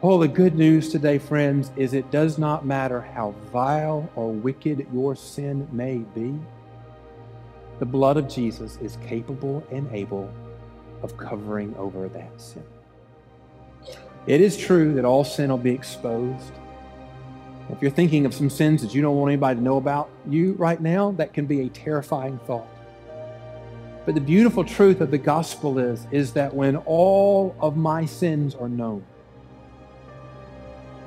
Oh, 0.00 0.16
the 0.16 0.28
good 0.28 0.54
news 0.54 0.90
today, 0.90 1.18
friends, 1.18 1.72
is 1.74 1.92
it 1.92 2.08
does 2.12 2.38
not 2.38 2.64
matter 2.64 3.00
how 3.00 3.34
vile 3.50 4.08
or 4.14 4.30
wicked 4.30 4.86
your 4.92 5.16
sin 5.16 5.66
may 5.72 5.96
be. 6.14 6.38
The 7.80 7.84
blood 7.84 8.16
of 8.16 8.28
Jesus 8.28 8.76
is 8.76 8.96
capable 9.04 9.66
and 9.72 9.90
able 9.92 10.32
of 11.02 11.16
covering 11.16 11.74
over 11.74 12.08
that 12.10 12.40
sin. 12.40 12.62
It 14.28 14.40
is 14.40 14.56
true 14.56 14.94
that 14.94 15.04
all 15.04 15.24
sin 15.24 15.50
will 15.50 15.58
be 15.58 15.72
exposed. 15.72 16.52
If 17.68 17.82
you're 17.82 17.90
thinking 17.90 18.24
of 18.24 18.32
some 18.32 18.50
sins 18.50 18.82
that 18.82 18.94
you 18.94 19.02
don't 19.02 19.16
want 19.16 19.32
anybody 19.32 19.58
to 19.58 19.64
know 19.64 19.78
about 19.78 20.10
you 20.28 20.52
right 20.52 20.80
now, 20.80 21.10
that 21.16 21.34
can 21.34 21.46
be 21.46 21.62
a 21.62 21.68
terrifying 21.70 22.38
thought. 22.46 22.68
But 24.06 24.14
the 24.14 24.20
beautiful 24.20 24.62
truth 24.62 25.00
of 25.00 25.10
the 25.10 25.18
gospel 25.18 25.80
is, 25.80 26.06
is 26.12 26.34
that 26.34 26.54
when 26.54 26.76
all 26.76 27.56
of 27.58 27.76
my 27.76 28.06
sins 28.06 28.54
are 28.54 28.68
known, 28.68 29.04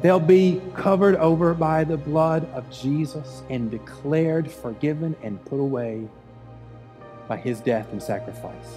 They'll 0.01 0.19
be 0.19 0.59
covered 0.75 1.15
over 1.17 1.53
by 1.53 1.83
the 1.83 1.97
blood 1.97 2.49
of 2.53 2.69
Jesus 2.71 3.43
and 3.49 3.69
declared 3.69 4.51
forgiven 4.51 5.15
and 5.21 5.43
put 5.45 5.59
away 5.59 6.07
by 7.27 7.37
his 7.37 7.59
death 7.59 7.91
and 7.91 8.01
sacrifice. 8.01 8.67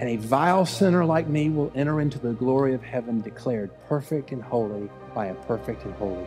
And 0.00 0.08
a 0.08 0.16
vile 0.16 0.64
sinner 0.64 1.04
like 1.04 1.28
me 1.28 1.50
will 1.50 1.70
enter 1.74 2.00
into 2.00 2.18
the 2.18 2.32
glory 2.32 2.72
of 2.72 2.82
heaven 2.82 3.20
declared 3.20 3.70
perfect 3.88 4.32
and 4.32 4.42
holy 4.42 4.88
by 5.14 5.26
a 5.26 5.34
perfect 5.34 5.84
and 5.84 5.92
holy. 5.94 6.26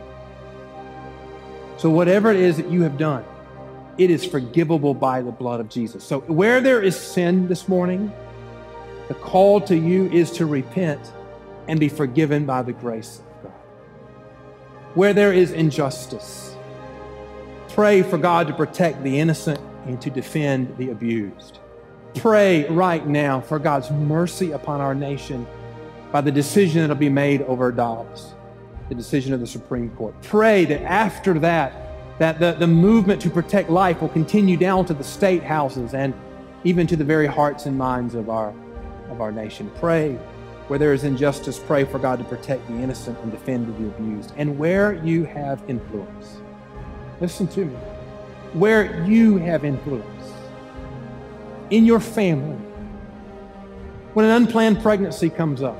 So, 1.76 1.90
whatever 1.90 2.30
it 2.30 2.36
is 2.36 2.56
that 2.58 2.70
you 2.70 2.82
have 2.82 2.96
done, 2.96 3.24
it 3.98 4.08
is 4.08 4.24
forgivable 4.24 4.94
by 4.94 5.22
the 5.22 5.32
blood 5.32 5.58
of 5.58 5.68
Jesus. 5.68 6.04
So, 6.04 6.20
where 6.20 6.60
there 6.60 6.80
is 6.80 6.96
sin 6.96 7.48
this 7.48 7.68
morning, 7.68 8.12
the 9.08 9.14
call 9.14 9.60
to 9.62 9.76
you 9.76 10.08
is 10.12 10.30
to 10.32 10.46
repent 10.46 11.12
and 11.66 11.80
be 11.80 11.88
forgiven 11.88 12.46
by 12.46 12.62
the 12.62 12.72
grace 12.72 13.20
where 14.94 15.12
there 15.12 15.32
is 15.32 15.50
injustice. 15.50 16.56
Pray 17.70 18.02
for 18.02 18.18
God 18.18 18.46
to 18.46 18.54
protect 18.54 19.02
the 19.02 19.18
innocent 19.18 19.60
and 19.86 20.00
to 20.00 20.10
defend 20.10 20.76
the 20.78 20.90
abused. 20.90 21.58
Pray 22.14 22.64
right 22.68 23.06
now 23.06 23.40
for 23.40 23.58
God's 23.58 23.90
mercy 23.90 24.52
upon 24.52 24.80
our 24.80 24.94
nation 24.94 25.46
by 26.12 26.20
the 26.20 26.30
decision 26.30 26.82
that 26.82 26.88
will 26.88 26.94
be 26.94 27.08
made 27.08 27.42
over 27.42 27.72
Dobbs, 27.72 28.34
the 28.88 28.94
decision 28.94 29.32
of 29.32 29.40
the 29.40 29.46
Supreme 29.46 29.90
Court. 29.90 30.14
Pray 30.22 30.64
that 30.66 30.82
after 30.82 31.38
that, 31.40 31.72
that 32.20 32.38
the, 32.38 32.52
the 32.52 32.66
movement 32.68 33.20
to 33.22 33.30
protect 33.30 33.68
life 33.68 34.00
will 34.00 34.08
continue 34.08 34.56
down 34.56 34.86
to 34.86 34.94
the 34.94 35.02
state 35.02 35.42
houses 35.42 35.92
and 35.92 36.14
even 36.62 36.86
to 36.86 36.94
the 36.94 37.04
very 37.04 37.26
hearts 37.26 37.66
and 37.66 37.76
minds 37.76 38.14
of 38.14 38.30
our, 38.30 38.54
of 39.10 39.20
our 39.20 39.32
nation. 39.32 39.68
Pray 39.80 40.16
where 40.68 40.78
there 40.78 40.94
is 40.94 41.04
injustice, 41.04 41.58
pray 41.58 41.84
for 41.84 41.98
God 41.98 42.18
to 42.18 42.24
protect 42.24 42.66
the 42.68 42.74
innocent 42.74 43.18
and 43.20 43.30
defend 43.30 43.66
the 43.68 43.88
abused. 43.88 44.32
And 44.36 44.58
where 44.58 44.94
you 45.04 45.24
have 45.24 45.62
influence, 45.68 46.38
listen 47.20 47.46
to 47.48 47.66
me, 47.66 47.74
where 48.54 49.04
you 49.04 49.36
have 49.38 49.64
influence. 49.64 50.06
In 51.70 51.84
your 51.84 52.00
family, 52.00 52.56
when 54.14 54.24
an 54.24 54.30
unplanned 54.42 54.80
pregnancy 54.80 55.28
comes 55.28 55.62
up, 55.62 55.76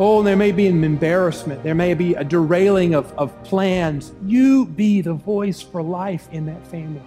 oh, 0.00 0.22
there 0.22 0.36
may 0.36 0.50
be 0.50 0.66
an 0.66 0.82
embarrassment, 0.82 1.62
there 1.62 1.74
may 1.74 1.94
be 1.94 2.14
a 2.14 2.24
derailing 2.24 2.94
of, 2.94 3.12
of 3.16 3.44
plans, 3.44 4.12
you 4.24 4.66
be 4.66 5.02
the 5.02 5.14
voice 5.14 5.62
for 5.62 5.82
life 5.82 6.28
in 6.32 6.46
that 6.46 6.66
family. 6.66 7.02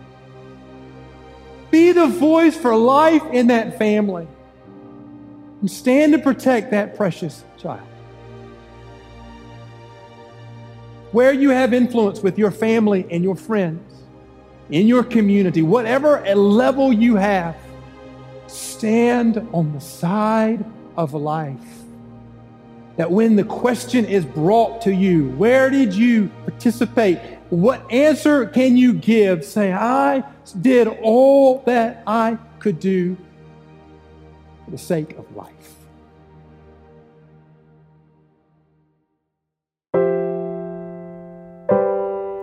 Be 1.72 1.92
the 1.92 2.08
voice 2.08 2.56
for 2.56 2.76
life 2.76 3.24
in 3.34 3.48
that 3.48 3.78
family 3.78 4.28
and 5.66 5.72
stand 5.72 6.14
to 6.14 6.20
protect 6.20 6.70
that 6.70 6.96
precious 6.96 7.44
child. 7.58 7.82
Where 11.12 11.34
you 11.34 11.50
have 11.50 11.74
influence 11.74 12.20
with 12.20 12.38
your 12.38 12.52
family 12.52 13.08
and 13.10 13.24
your 13.24 13.36
friends, 13.36 14.04
in 14.70 14.86
your 14.86 15.04
community, 15.04 15.64
whatever 15.64 16.22
level 16.36 16.94
you 16.94 17.16
have, 17.16 17.58
stand 18.46 19.38
on 19.54 19.74
the 19.74 19.82
side 19.82 20.64
of 20.98 21.16
life. 21.16 21.58
That 22.98 23.10
when 23.10 23.36
the 23.36 23.44
question 23.44 24.06
is 24.06 24.24
brought 24.24 24.84
to 24.84 24.94
you, 24.94 25.30
where 25.30 25.72
did 25.72 25.96
you 25.96 26.30
participate? 26.46 27.18
What 27.50 27.92
answer 27.92 28.46
can 28.46 28.78
you 28.78 28.94
give? 28.94 29.44
Say, 29.44 29.74
I 29.74 30.24
did 30.62 30.88
all 31.02 31.64
that 31.66 32.04
I 32.06 32.38
could 32.60 32.80
do 32.80 33.18
for 34.66 34.72
the 34.72 34.78
sake 34.78 35.18
of 35.18 35.34
life. 35.36 35.76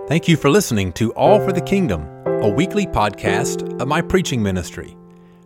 Thank 0.09 0.27
you 0.29 0.37
for 0.37 0.51
listening 0.51 0.93
to 0.95 1.13
All 1.15 1.39
for 1.41 1.53
the 1.53 1.61
Kingdom, 1.61 2.09
a 2.27 2.49
weekly 2.49 2.87
podcast 2.87 3.81
of 3.81 3.87
my 3.89 4.03
preaching 4.03 4.43
ministry. 4.43 4.97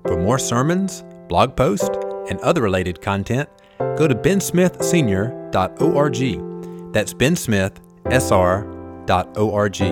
For 0.07 0.17
more 0.17 0.39
sermons, 0.39 1.05
blog 1.29 1.55
posts, 1.57 1.91
and 2.29 2.41
other 2.41 2.63
related 2.63 3.01
content, 3.01 3.49
go 3.79 4.09
to 4.09 4.15
bensmithsenior.org. 4.15 6.93
That's 6.93 7.15
bensmithsr.org. 7.15 9.83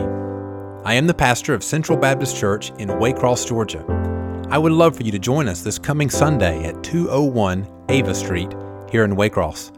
I 0.87 0.95
am 0.95 1.07
the 1.07 1.15
pastor 1.15 1.55
of 1.55 1.63
Central 1.63 1.97
Baptist 1.97 2.37
Church 2.37 2.71
in 2.79 2.89
Waycross, 2.89 3.47
Georgia. 3.47 4.14
I 4.51 4.59
would 4.59 4.73
love 4.73 4.95
for 4.97 5.03
you 5.03 5.13
to 5.13 5.19
join 5.19 5.49
us 5.49 5.63
this 5.63 5.79
coming 5.79 6.11
Sunday 6.11 6.65
at 6.65 6.85
201 6.85 7.67
Ava 7.89 8.15
Street 8.15 8.53
here 8.91 9.05
in 9.05 9.17
Waycross. 9.17 9.73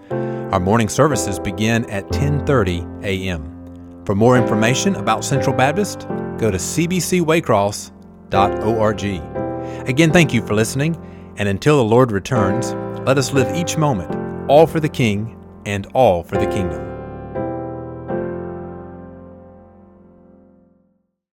Our 0.53 0.61
morning 0.61 0.89
services 0.89 1.39
begin 1.39 1.89
at 1.91 2.09
10:30 2.09 3.05
a.m. 3.05 3.53
For 4.05 4.15
more 4.15 4.37
information 4.37 4.97
about 4.97 5.25
Central 5.25 5.55
Baptist, 5.55 6.07
go 6.39 6.51
to 6.51 6.59
cbcwaycross.org. 6.59 9.05
Again, 9.89 10.13
thank 10.13 10.35
you 10.35 10.47
for 10.47 10.55
listening, 10.55 10.97
and 11.37 11.49
until 11.49 11.77
the 11.77 11.85
Lord 11.85 12.13
returns, 12.13 12.75
let 13.07 13.19
us 13.19 13.33
live 13.33 13.55
each 13.57 13.77
moment 13.77 14.15
all 14.49 14.67
for 14.67 14.81
the 14.81 14.89
King 14.89 15.37
and 15.65 15.87
all 15.95 16.23
for 16.23 16.37
the 16.37 16.47
kingdom. 16.47 16.86